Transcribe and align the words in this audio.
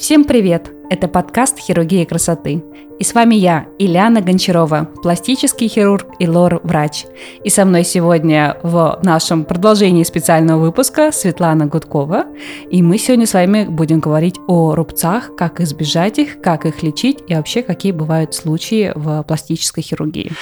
Всем 0.00 0.24
привет! 0.24 0.70
Это 0.88 1.08
подкаст 1.08 1.58
«Хирургия 1.58 2.06
красоты». 2.06 2.64
И 2.98 3.04
с 3.04 3.12
вами 3.12 3.34
я, 3.34 3.66
Ильяна 3.78 4.22
Гончарова, 4.22 4.88
пластический 5.02 5.68
хирург 5.68 6.06
и 6.18 6.26
лор-врач. 6.26 7.04
И 7.44 7.50
со 7.50 7.66
мной 7.66 7.84
сегодня 7.84 8.56
в 8.62 8.98
нашем 9.02 9.44
продолжении 9.44 10.02
специального 10.02 10.58
выпуска 10.58 11.12
Светлана 11.12 11.66
Гудкова. 11.66 12.24
И 12.70 12.82
мы 12.82 12.96
сегодня 12.96 13.26
с 13.26 13.34
вами 13.34 13.64
будем 13.64 14.00
говорить 14.00 14.36
о 14.48 14.74
рубцах, 14.74 15.36
как 15.36 15.60
избежать 15.60 16.18
их, 16.18 16.40
как 16.40 16.64
их 16.64 16.82
лечить 16.82 17.18
и 17.28 17.34
вообще 17.34 17.60
какие 17.60 17.92
бывают 17.92 18.32
случаи 18.32 18.92
в 18.94 19.22
пластической 19.24 19.82
хирургии. 19.82 20.32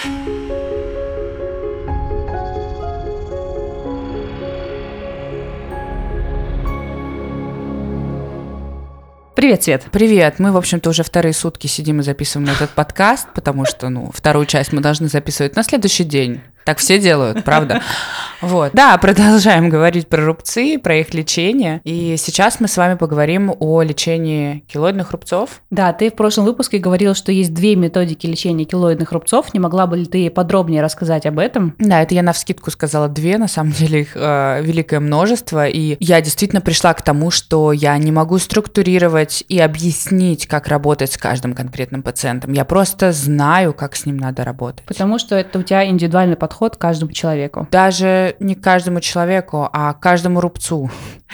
Привет, 9.38 9.62
Свет. 9.62 9.86
Привет. 9.92 10.40
Мы, 10.40 10.50
в 10.50 10.56
общем-то, 10.56 10.90
уже 10.90 11.04
вторые 11.04 11.32
сутки 11.32 11.68
сидим 11.68 12.00
и 12.00 12.02
записываем 12.02 12.50
этот 12.50 12.70
подкаст, 12.70 13.28
потому 13.36 13.66
что, 13.66 13.88
ну, 13.88 14.10
вторую 14.12 14.46
часть 14.46 14.72
мы 14.72 14.80
должны 14.80 15.06
записывать 15.06 15.54
на 15.54 15.62
следующий 15.62 16.02
день. 16.02 16.40
Так 16.68 16.80
все 16.80 16.98
делают, 16.98 17.44
правда? 17.44 17.80
Вот. 18.40 18.70
Да, 18.72 18.96
продолжаем 18.98 19.68
говорить 19.68 20.06
про 20.06 20.24
рубцы, 20.24 20.78
про 20.78 20.98
их 20.98 21.12
лечение. 21.12 21.80
И 21.82 22.14
сейчас 22.16 22.60
мы 22.60 22.68
с 22.68 22.76
вами 22.76 22.94
поговорим 22.94 23.52
о 23.58 23.82
лечении 23.82 24.60
килоидных 24.68 25.10
рубцов. 25.10 25.60
Да, 25.70 25.92
ты 25.92 26.08
в 26.08 26.14
прошлом 26.14 26.44
выпуске 26.44 26.78
говорил, 26.78 27.16
что 27.16 27.32
есть 27.32 27.52
две 27.52 27.74
методики 27.74 28.28
лечения 28.28 28.64
килоидных 28.64 29.10
рубцов. 29.10 29.52
Не 29.54 29.58
могла 29.58 29.88
бы 29.88 29.96
ли 29.96 30.06
ты 30.06 30.30
подробнее 30.30 30.82
рассказать 30.82 31.26
об 31.26 31.40
этом? 31.40 31.74
Да, 31.80 32.00
это 32.00 32.14
я 32.14 32.22
на 32.22 32.32
вскидку 32.32 32.70
сказала 32.70 33.08
две, 33.08 33.38
на 33.38 33.48
самом 33.48 33.72
деле 33.72 34.02
их 34.02 34.12
э, 34.14 34.62
великое 34.62 35.00
множество. 35.00 35.66
И 35.66 35.96
я 35.98 36.20
действительно 36.20 36.60
пришла 36.60 36.94
к 36.94 37.02
тому, 37.02 37.32
что 37.32 37.72
я 37.72 37.98
не 37.98 38.12
могу 38.12 38.38
структурировать 38.38 39.42
и 39.48 39.58
объяснить, 39.58 40.46
как 40.46 40.68
работать 40.68 41.10
с 41.10 41.16
каждым 41.16 41.54
конкретным 41.54 42.04
пациентом. 42.04 42.52
Я 42.52 42.64
просто 42.64 43.10
знаю, 43.10 43.72
как 43.72 43.96
с 43.96 44.06
ним 44.06 44.16
надо 44.16 44.44
работать. 44.44 44.84
Потому 44.86 45.18
что 45.18 45.34
это 45.34 45.58
у 45.58 45.62
тебя 45.64 45.84
индивидуальный 45.84 46.36
подход 46.36 46.57
к 46.58 46.78
каждому 46.78 47.12
человеку. 47.12 47.66
Даже 47.70 48.36
не 48.40 48.54
каждому 48.54 49.00
человеку, 49.00 49.68
а 49.72 49.94
каждому 49.94 50.40
рубцу. 50.40 50.90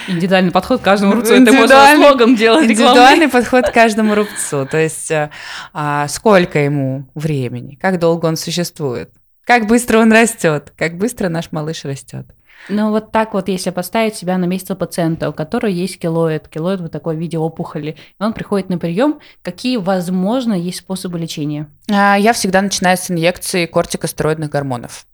Индивидуальный 0.08 0.50
подход 0.50 0.81
к 0.81 0.84
каждому 0.84 1.14
рубцу. 1.14 1.34
Это 1.34 1.53
можно 1.53 1.94
слогом 1.97 2.36
делать. 2.36 2.64
Индивидуальный 2.64 3.28
подход 3.28 3.69
к 3.69 3.72
каждому 3.72 4.14
рубцу. 4.14 4.66
То 4.66 4.78
есть 4.78 5.11
э, 5.11 5.31
а, 5.72 6.06
сколько 6.08 6.58
ему 6.58 7.08
времени, 7.14 7.77
как 7.77 7.98
долго 7.98 8.27
он 8.27 8.36
существует, 8.36 9.11
как 9.47 9.67
быстро 9.67 9.98
он 9.98 10.12
растет, 10.12 10.73
как 10.77 10.97
быстро 10.97 11.28
наш 11.28 11.53
малыш 11.53 11.84
растет. 11.84 12.27
Ну, 12.69 12.91
вот 12.91 13.12
так 13.12 13.34
вот, 13.34 13.48
если 13.48 13.70
поставить 13.70 14.14
себя 14.14 14.39
на 14.39 14.47
место 14.47 14.75
пациента, 14.75 15.28
у 15.28 15.33
которого 15.33 15.70
есть 15.70 15.98
килоид, 15.98 16.48
килоид 16.48 16.81
в 16.81 16.89
такой 16.89 17.17
виде 17.17 17.37
опухоли, 17.37 17.97
и 18.19 18.22
он 18.22 18.33
приходит 18.33 18.70
на 18.70 18.78
прием, 18.78 19.20
какие, 19.42 19.77
возможно, 19.77 20.55
есть 20.55 20.78
способы 20.78 21.19
лечения? 21.19 21.69
А, 21.91 22.17
я 22.17 22.33
всегда 22.33 22.62
начинаю 22.62 22.97
с 22.97 23.11
инъекции 23.11 23.67
кортикостероидных 23.67 24.48
гормонов. 24.48 25.06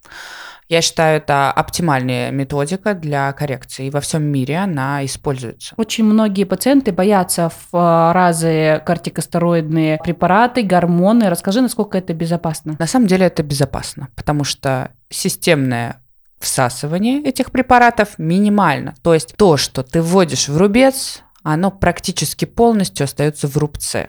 Я 0.70 0.82
считаю, 0.82 1.16
это 1.16 1.50
оптимальная 1.50 2.30
методика 2.30 2.94
для 2.94 3.32
коррекции, 3.32 3.86
и 3.86 3.90
во 3.90 4.00
всем 4.00 4.22
мире 4.22 4.58
она 4.58 5.04
используется. 5.04 5.74
Очень 5.76 6.04
многие 6.04 6.44
пациенты 6.44 6.92
боятся 6.92 7.48
в 7.48 7.68
а, 7.72 8.12
разы 8.12 8.80
кортикостероидные 8.86 9.98
препараты, 9.98 10.62
гормоны. 10.62 11.28
Расскажи, 11.28 11.60
насколько 11.60 11.98
это 11.98 12.14
безопасно. 12.14 12.76
На 12.78 12.86
самом 12.86 13.08
деле 13.08 13.26
это 13.26 13.42
безопасно, 13.42 14.10
потому 14.14 14.44
что 14.44 14.92
системное 15.08 15.96
всасывание 16.38 17.20
этих 17.24 17.50
препаратов 17.50 18.10
минимально. 18.18 18.94
То 19.02 19.12
есть 19.12 19.34
то, 19.36 19.56
что 19.56 19.82
ты 19.82 20.00
вводишь 20.00 20.48
в 20.48 20.56
рубец, 20.56 21.24
оно 21.42 21.72
практически 21.72 22.44
полностью 22.44 23.04
остается 23.04 23.48
в 23.48 23.56
рубце 23.56 24.08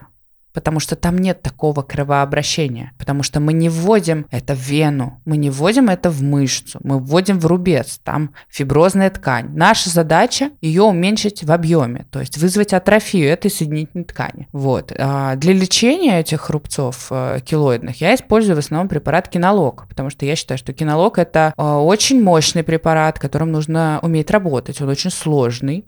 потому 0.54 0.80
что 0.80 0.96
там 0.96 1.18
нет 1.18 1.42
такого 1.42 1.82
кровообращения, 1.82 2.92
потому 2.98 3.24
что 3.24 3.40
мы 3.40 3.54
не 3.54 3.70
вводим 3.70 4.26
это 4.32 4.56
в 4.56 4.60
вену, 4.60 5.22
мы 5.26 5.38
не 5.38 5.50
вводим 5.50 5.90
это 5.90 6.10
в 6.10 6.22
мышцу, 6.22 6.80
мы 6.84 7.00
вводим 7.00 7.40
в 7.40 7.46
рубец, 7.46 8.00
там 8.03 8.34
фиброзная 8.50 9.09
ткань. 9.09 9.50
Наша 9.53 9.90
задача 9.90 10.52
ее 10.62 10.84
уменьшить 10.84 11.44
в 11.44 11.52
объеме, 11.52 12.06
то 12.12 12.20
есть 12.20 12.38
вызвать 12.38 12.74
атрофию 12.74 13.30
этой 13.30 13.52
соединительной 13.52 14.06
ткани. 14.06 14.48
Вот. 14.52 14.92
А 14.98 15.36
для 15.36 15.53
лечения 15.53 16.20
этих 16.20 16.50
рубцов 16.50 17.08
э, 17.09 17.40
килоидных 17.44 18.02
я 18.02 18.16
использую 18.16 18.56
в 18.56 18.59
основном 18.59 18.88
препарат 18.88 19.28
кинолог, 19.28 19.86
потому 19.88 20.09
что 20.09 20.25
я 20.25 20.36
считаю, 20.36 20.58
что 20.58 20.74
кинолог 20.74 21.18
это 21.18 21.54
э, 21.58 21.64
очень 21.64 22.22
мощный 22.22 22.64
препарат, 22.64 23.20
которым 23.20 23.52
нужно 23.52 24.00
уметь 24.02 24.31
работать, 24.31 24.81
он 24.81 24.90
очень 24.90 25.12
сложный, 25.12 25.86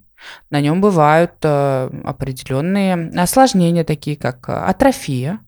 на 0.50 0.60
нем 0.60 0.80
бывают 0.80 1.32
э, 1.42 1.90
определенные 2.04 3.10
осложнения, 3.16 3.84
такие 3.84 4.16
как 4.16 4.48
э, 4.48 4.52
атрофия 4.52 5.40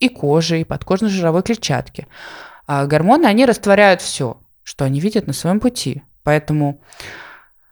и 0.00 0.08
кожи, 0.08 0.60
и 0.60 0.64
подкожно 0.64 1.08
жировой 1.08 1.42
клетчатки. 1.42 2.06
А 2.66 2.86
гормоны, 2.86 3.26
они 3.26 3.44
растворяют 3.46 4.00
все, 4.00 4.40
что 4.62 4.84
они 4.84 5.00
видят 5.00 5.26
на 5.26 5.32
своем 5.32 5.60
пути. 5.60 6.02
Поэтому 6.22 6.80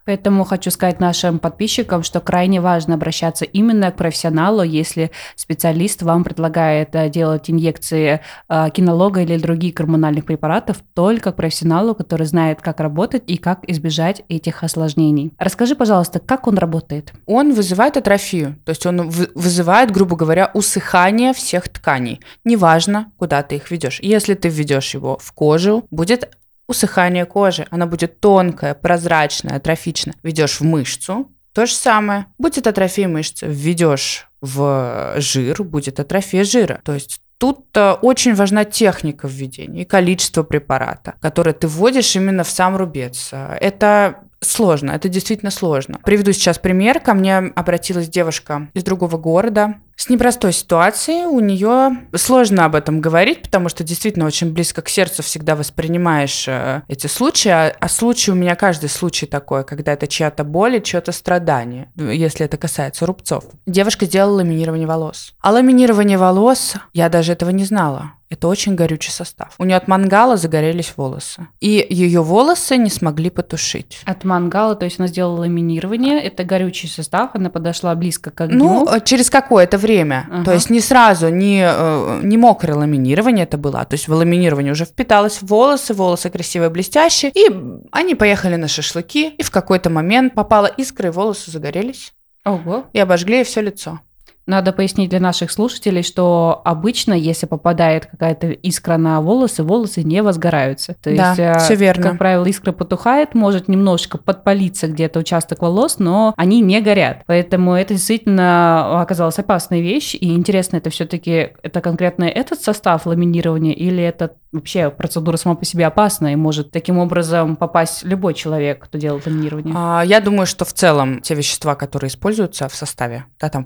Поэтому 0.05 0.45
хочу 0.45 0.71
сказать 0.71 1.01
нашим 1.01 1.39
подписчикам, 1.39 2.03
что 2.03 2.21
крайне 2.21 2.61
важно 2.61 2.95
обращаться 2.95 3.45
именно 3.45 3.91
к 3.93 3.97
профессионалу, 3.97 4.63
если 4.63 5.11
специалист 5.37 6.03
вам 6.03 6.25
предлагает 6.25 6.95
э, 6.95 7.09
делать 7.09 7.51
инъекции 7.51 8.21
э, 8.49 8.71
кинолога 8.71 9.23
или 9.23 9.39
других 9.39 9.75
гормональных 9.75 10.25
препаратов, 10.25 10.79
только 10.95 11.33
к 11.33 11.37
профессионалу, 11.37 11.95
который 11.95 12.27
знает, 12.27 12.61
как 12.61 12.81
работать 12.81 13.23
и 13.27 13.37
как 13.37 13.69
избежать 13.69 14.23
этих 14.29 14.63
осложнений. 14.63 15.33
Расскажи, 15.39 15.77
пожалуйста, 15.77 16.19
как 16.19 16.47
он 16.47 16.59
работает? 16.59 17.13
Он 17.27 17.53
вызывает 17.53 17.97
атрофию, 17.97 18.57
то 18.65 18.71
есть 18.71 18.87
он 18.87 19.09
вызывает, 19.09 19.91
грубо 19.91 20.17
говоря, 20.17 20.51
усыхание 20.55 21.33
всех 21.33 21.69
тканей. 21.69 22.21
Неважно, 22.45 23.13
куда 23.19 23.43
ты 23.43 23.57
их 23.57 23.71
ведешь. 23.71 24.01
Если 24.03 24.35
ты 24.35 24.49
введешь 24.49 24.95
его 24.95 25.19
в 25.19 25.33
кожу, 25.33 25.85
будет 25.91 26.29
усыхание 26.73 27.25
кожи, 27.25 27.67
она 27.71 27.87
будет 27.87 28.21
тонкая, 28.21 28.75
прозрачная, 28.75 29.57
атрофичная. 29.57 30.15
Ведешь 30.23 30.61
в 30.61 30.65
мышцу, 30.65 31.31
то 31.53 31.67
же 31.67 31.75
самое. 31.75 32.27
Будет 32.39 32.67
атрофия 32.67 33.09
мышцы, 33.09 33.47
введешь 33.47 34.29
в 34.41 35.15
жир, 35.19 35.63
будет 35.63 36.01
атрофия 36.01 36.45
жира. 36.45 36.81
То 36.85 36.95
есть 36.95 37.21
Тут 37.43 37.67
-то 37.75 37.99
очень 38.03 38.37
важна 38.37 38.65
техника 38.65 39.27
введения 39.27 39.83
и 39.83 39.85
количество 39.85 40.45
препарата, 40.45 41.15
которое 41.21 41.53
ты 41.53 41.67
вводишь 41.67 42.15
именно 42.15 42.45
в 42.45 42.49
сам 42.49 42.77
рубец. 42.77 43.31
Это 43.33 44.21
сложно, 44.43 44.93
это 44.93 45.09
действительно 45.09 45.51
сложно. 45.51 45.99
Приведу 46.05 46.33
сейчас 46.33 46.59
пример. 46.59 47.01
Ко 47.01 47.15
мне 47.15 47.39
обратилась 47.39 48.09
девушка 48.09 48.69
из 48.75 48.85
другого 48.85 49.17
города 49.17 49.77
с 49.97 50.09
непростой 50.09 50.53
ситуацией. 50.53 51.27
У 51.27 51.41
нее 51.41 51.99
сложно 52.15 52.65
об 52.65 52.75
этом 52.75 53.01
говорить, 53.01 53.43
потому 53.43 53.69
что 53.69 53.85
действительно 53.85 54.27
очень 54.27 54.53
близко 54.53 54.83
к 54.83 54.89
сердцу 54.89 55.23
всегда 55.23 55.55
воспринимаешь 55.55 56.47
э, 56.49 56.83
эти 56.89 57.07
случаи. 57.07 57.51
А, 57.51 57.75
а 57.79 57.89
случай 57.89 58.33
у 58.33 58.35
меня 58.35 58.57
каждый 58.57 58.89
случай 58.89 59.27
такой, 59.27 59.65
когда 59.65 59.93
это 59.93 60.07
чья-то 60.07 60.45
боль 60.45 60.77
и 60.77 60.83
чье-то 60.83 61.13
страдание, 61.13 61.91
если 61.97 62.45
это 62.45 62.57
касается 62.57 63.07
рубцов. 63.07 63.45
Девушка 63.67 64.07
сделала 64.07 64.37
ламинирование 64.37 64.87
волос. 64.87 65.35
А 65.41 65.53
ламинирование 65.53 66.19
волос, 66.19 66.75
я 66.93 67.09
даже 67.09 67.33
этого 67.33 67.51
не 67.51 67.65
знала. 67.65 68.15
Это 68.33 68.49
очень 68.49 68.77
горючий 68.77 69.13
состав. 69.13 69.55
У 69.59 69.65
нее 69.65 69.77
от 69.77 69.89
мангала 69.89 70.37
загорелись 70.37 70.95
волосы. 70.97 71.47
И 71.61 71.87
ее 71.91 72.23
волосы 72.23 72.79
не 72.79 72.89
смогли 72.89 73.29
потушить. 73.29 74.01
От 74.07 74.25
мангала, 74.25 74.75
то 74.75 74.87
есть 74.87 74.99
она 74.99 75.09
сделала 75.09 75.41
ламинирование, 75.41 76.19
это 76.23 76.43
горючий 76.43 76.89
состав, 76.89 77.31
она 77.35 77.51
подошла 77.51 77.95
близко 77.95 78.31
к 78.31 78.41
огню. 78.41 78.57
Ну, 78.59 78.89
э, 78.89 79.01
через 79.05 79.29
какое-то 79.29 79.77
время. 79.77 80.27
Ага. 80.31 80.45
То 80.45 80.53
есть 80.55 80.71
не 80.71 80.81
сразу, 80.81 81.29
не, 81.29 81.63
э, 81.63 82.21
не 82.23 82.39
мокрое 82.39 82.75
ламинирование 82.75 83.45
это 83.45 83.59
было, 83.59 83.81
а 83.81 83.85
то 83.85 83.95
есть 83.95 84.09
в 84.09 84.13
ламинирование 84.15 84.73
уже 84.73 84.87
впиталось 84.87 85.43
волосы, 85.43 85.93
волосы 85.93 86.31
красивые, 86.31 86.71
блестящие. 86.71 87.33
И 87.35 87.51
они 87.91 88.15
поехали 88.15 88.57
на 88.57 88.69
шашлыки, 88.69 89.29
и 89.29 89.43
в 89.43 89.51
какой-то 89.51 89.91
момент 89.91 90.35
попала 90.35 90.67
искра, 90.79 91.09
и 91.09 91.13
волосы 91.13 91.51
загорелись. 91.51 92.15
Ого. 92.47 92.85
И 92.95 92.99
обожгли 92.99 93.45
все 93.45 93.61
лицо. 93.61 94.01
Надо 94.47 94.73
пояснить 94.73 95.11
для 95.11 95.21
наших 95.21 95.51
слушателей, 95.51 96.03
что 96.03 96.61
обычно, 96.65 97.15
если 97.15 97.47
попадает 97.47 98.07
какая-то 98.07 98.49
искра 98.49 98.97
на 98.97 99.21
волосы, 99.21 99.63
волосы 99.63 100.03
не 100.03 100.23
возгораются. 100.23 100.95
То 101.03 101.15
да, 101.15 101.35
есть, 101.35 101.65
все 101.65 101.75
верно. 101.75 102.03
как 102.03 102.19
правило, 102.19 102.45
искра 102.47 102.73
потухает, 102.73 103.35
может 103.35 103.69
немножечко 103.69 104.19
подпалиться 104.19 104.89
где-то 104.89 105.21
участок 105.21 105.63
волос, 105.63 105.99
но 105.99 106.35
они 106.37 106.61
не 106.61 106.81
горят. 106.81 107.23
Поэтому 107.27 107.75
это 107.75 107.95
действительно 107.95 109.01
оказалась 109.01 109.39
опасная 109.39 109.81
вещь. 109.81 110.15
И 110.15 110.35
интересно, 110.35 110.77
это 110.77 110.91
все-таки 110.91 111.51
это 111.63 111.81
конкретно 111.81 112.25
этот 112.25 112.61
состав 112.61 113.07
ламинирования 113.07 113.73
или 113.73 114.03
это 114.03 114.33
вообще 114.53 114.91
процедура 114.91 115.37
сама 115.37 115.55
по 115.55 115.65
себе 115.65 115.87
опасна 115.87 116.33
и 116.33 116.37
может 116.37 116.71
таким 116.71 116.99
образом 116.99 117.57
попасть 117.57 118.05
любой 118.05 118.35
человек, 118.35 118.85
кто 118.85 118.99
делает 118.99 119.27
ламинирование? 119.27 119.75
А, 119.77 120.03
я 120.03 120.21
думаю, 120.21 120.47
что 120.47 120.65
в 120.65 120.73
целом 120.73 121.21
те 121.23 121.35
вещества, 121.35 121.75
которые 121.75 122.09
используются 122.09 122.69
в 122.69 122.75
составе, 122.75 123.25
да, 123.41 123.49
там 123.49 123.65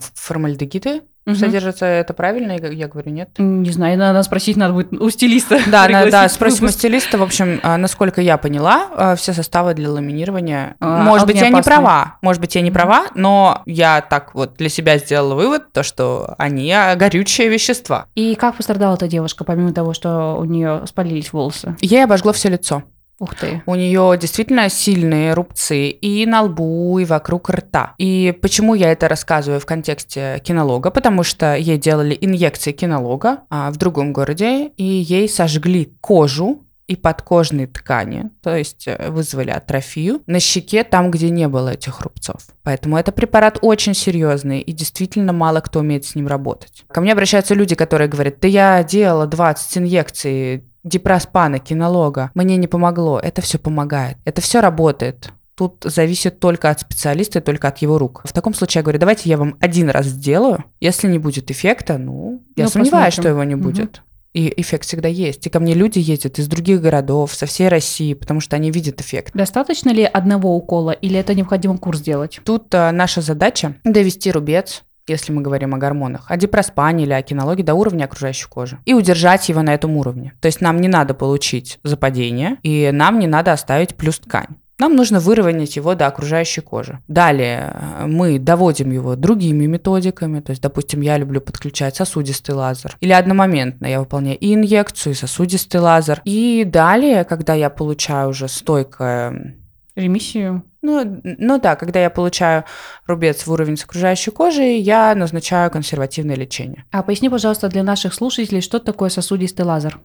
формальдегиды, 0.67 1.03
Мгм. 1.27 1.35
содержится. 1.37 1.87
Это 1.87 2.15
правильно? 2.15 2.53
Я 2.53 2.69
я 2.69 2.87
говорю, 2.89 3.11
нет? 3.11 3.31
Не 3.39 3.71
знаю, 3.73 3.99
надо 3.99 4.23
спросить, 4.23 4.57
надо 4.57 4.75
будет 4.75 4.93
у 4.93 5.11
стилиста. 5.11 5.59
Да, 5.67 5.89
на- 5.89 6.09
да, 6.09 6.29
спросим 6.29 6.67
у 6.67 6.69
стилиста. 6.69 7.19
В 7.19 7.23
общем, 7.23 7.59
а, 7.65 7.77
насколько 7.77 8.21
я 8.21 8.37
поняла, 8.37 8.87
а, 8.97 9.17
все 9.17 9.33
составы 9.33 9.75
для 9.75 9.91
ламинирования. 9.91 10.77
А, 10.79 11.03
Может 11.03 11.27
быть, 11.27 11.41
я 11.41 11.49
не 11.51 11.63
права, 11.63 12.19
может 12.23 12.41
быть, 12.41 12.55
я 12.55 12.61
не 12.61 12.71
права, 12.71 13.07
но 13.17 13.63
я 13.67 14.01
так 14.03 14.35
вот 14.35 14.55
для 14.55 14.69
себя 14.69 14.99
сделала 14.99 15.35
вывод, 15.35 15.73
то, 15.73 15.83
что 15.83 16.35
они 16.39 16.73
горючие 16.97 17.49
вещества. 17.49 18.07
И 18.15 18.37
как 18.37 18.55
пострадала 18.57 18.95
эта 18.95 19.09
девушка, 19.09 19.43
помимо 19.45 19.73
того, 19.73 19.95
что 19.95 20.37
у 20.39 20.45
нее 20.45 20.83
спалились 20.87 21.33
волосы? 21.33 21.77
Ей 21.81 22.05
обожгло 22.05 22.33
все 22.33 22.49
лицо. 22.51 22.85
Ух 23.19 23.35
ты. 23.35 23.63
У 23.67 23.75
нее 23.75 24.17
действительно 24.21 24.69
сильные 24.69 25.33
рубцы 25.33 25.89
и 25.89 26.27
на 26.27 26.43
лбу, 26.43 26.99
и 26.99 27.05
вокруг 27.05 27.49
рта. 27.49 27.95
И 27.97 28.37
почему 28.43 28.75
я 28.75 28.93
это 28.93 29.09
рассказываю 29.09 29.59
в 29.59 29.67
контексте 29.67 30.41
кинолога? 30.45 30.91
Потому 30.91 31.23
что 31.23 31.57
ей 31.57 31.79
делали 31.79 32.17
инъекции 32.21 32.73
кинолога 32.73 33.41
а, 33.49 33.71
в 33.71 33.79
другом 33.79 34.13
городе, 34.13 34.69
и 34.77 34.85
ей 34.85 35.29
сожгли 35.29 35.93
кожу 36.01 36.67
и 36.87 36.95
подкожные 36.95 37.67
ткани, 37.67 38.31
то 38.43 38.55
есть 38.55 38.87
э, 38.87 39.11
вызвали 39.11 39.51
атрофию 39.51 40.23
на 40.27 40.39
щеке 40.39 40.85
там, 40.85 41.11
где 41.11 41.31
не 41.31 41.49
было 41.49 41.71
этих 41.71 42.01
рубцов. 42.01 42.43
Поэтому 42.63 42.97
это 42.97 43.11
препарат 43.13 43.59
очень 43.61 43.95
серьезный, 43.95 44.61
и 44.61 44.73
действительно 44.73 45.33
мало 45.33 45.61
кто 45.61 45.81
умеет 45.81 46.05
с 46.05 46.15
ним 46.15 46.29
работать. 46.29 46.85
Ко 46.89 47.01
мне 47.01 47.13
обращаются 47.13 47.55
люди, 47.55 47.75
которые 47.75 48.09
говорят, 48.09 48.37
да 48.41 48.47
я 48.47 48.85
делала 48.85 49.27
20 49.27 49.79
инъекций 49.79 50.65
дипроспана, 50.87 51.59
кинолога, 51.59 52.31
мне 52.35 52.57
не 52.57 52.67
помогло. 52.67 53.19
Это 53.19 53.43
все 53.43 53.59
помогает, 53.59 54.17
это 54.25 54.41
все 54.41 54.61
работает. 54.61 55.31
Тут 55.57 55.85
зависит 55.85 56.39
только 56.39 56.69
от 56.71 56.81
специалиста 56.81 57.39
и 57.39 57.43
только 57.43 57.69
от 57.69 57.79
его 57.79 57.97
рук. 57.99 58.23
В 58.25 58.33
таком 58.33 58.53
случае 58.55 58.81
я 58.81 58.83
говорю, 58.83 58.99
давайте 58.99 59.29
я 59.31 59.39
вам 59.39 59.57
один 59.61 59.89
раз 59.89 60.07
сделаю. 60.07 60.65
Если 60.81 61.09
не 61.09 61.19
будет 61.19 61.51
эффекта, 61.51 61.97
ну, 61.97 62.43
я 62.57 62.65
Ну, 62.65 62.71
сомневаюсь, 62.71 63.15
посмотрим. 63.17 63.23
что 63.23 63.29
его 63.31 63.45
не 63.45 63.55
будет. 63.55 64.03
И 64.35 64.53
эффект 64.61 64.85
всегда 64.85 65.09
есть. 65.09 65.47
И 65.47 65.51
ко 65.51 65.59
мне 65.61 65.73
люди 65.73 65.99
ездят 65.99 66.39
из 66.39 66.47
других 66.47 66.83
городов, 66.83 67.33
со 67.33 67.47
всей 67.47 67.69
России, 67.69 68.13
потому 68.13 68.41
что 68.41 68.55
они 68.55 68.71
видят 68.71 69.01
эффект. 69.01 69.31
Достаточно 69.33 69.89
ли 69.89 70.05
одного 70.05 70.55
укола, 70.55 70.91
или 70.91 71.19
это 71.19 71.35
необходимо 71.35 71.79
курс 71.79 72.01
делать? 72.03 72.39
Тут 72.45 72.75
а, 72.75 72.93
наша 72.93 73.23
задача 73.23 73.77
довести 73.83 74.31
рубец, 74.31 74.83
если 75.07 75.33
мы 75.33 75.43
говорим 75.43 75.75
о 75.75 75.79
гормонах, 75.79 76.27
о 76.29 76.37
дипроспане 76.37 77.05
или 77.05 77.13
о 77.13 77.23
кинологии 77.23 77.63
до 77.63 77.75
уровня 77.75 78.05
окружающей 78.05 78.49
кожи. 78.49 78.79
И 78.85 78.95
удержать 78.95 79.49
его 79.49 79.63
на 79.63 79.75
этом 79.75 79.97
уровне. 79.97 80.33
То 80.41 80.47
есть 80.47 80.61
нам 80.61 80.81
не 80.81 80.89
надо 80.89 81.15
получить 81.15 81.79
западение, 81.83 82.59
и 82.63 82.91
нам 82.93 83.19
не 83.19 83.27
надо 83.27 83.53
оставить 83.53 83.97
плюс 83.97 84.19
ткань. 84.19 84.57
Нам 84.79 84.95
нужно 84.95 85.21
выровнять 85.21 85.77
его 85.77 85.95
до 85.95 86.07
окружающей 86.07 86.61
кожи. 86.61 86.99
Далее 87.09 87.73
э, 87.73 88.07
мы 88.07 88.39
доводим 88.39 88.91
его 88.91 89.17
другими 89.17 89.65
методиками. 89.65 90.41
То 90.41 90.51
есть, 90.51 90.61
допустим, 90.61 91.01
я 91.01 91.17
люблю 91.17 91.41
подключать 91.41 91.97
сосудистый 91.97 92.55
лазер. 92.55 92.97
Или 93.01 93.13
одномоментно 93.13 93.87
я 93.87 94.01
выполняю 94.01 94.39
и 94.39 94.53
инъекцию, 94.53 95.15
и 95.15 95.17
сосудистый 95.17 95.81
лазер. 95.81 96.21
И 96.25 96.65
далее, 96.67 97.25
когда 97.25 97.55
я 97.55 97.71
получаю 97.71 98.31
уже 98.31 98.49
стойкое 98.49 99.57
Ремиссию? 99.97 100.63
ну, 100.83 101.21
ну 101.25 101.61
да, 101.61 101.75
когда 101.77 102.01
я 102.01 102.11
получаю 102.11 102.65
рубец 103.07 103.47
в 103.47 103.53
уровень 103.53 103.77
с 103.77 103.85
окружающей 103.85 104.31
кожей, 104.31 104.79
я 104.81 105.15
назначаю 105.15 105.71
консервативное 105.71 106.37
лечение. 106.37 106.85
А 106.93 107.03
поясни, 107.03 107.29
пожалуйста, 107.29 107.69
для 107.69 107.83
наших 107.83 108.15
слушателей, 108.15 108.61
что 108.61 108.79
такое 108.79 109.11
сосудистый 109.11 109.65
лазер? 109.65 109.99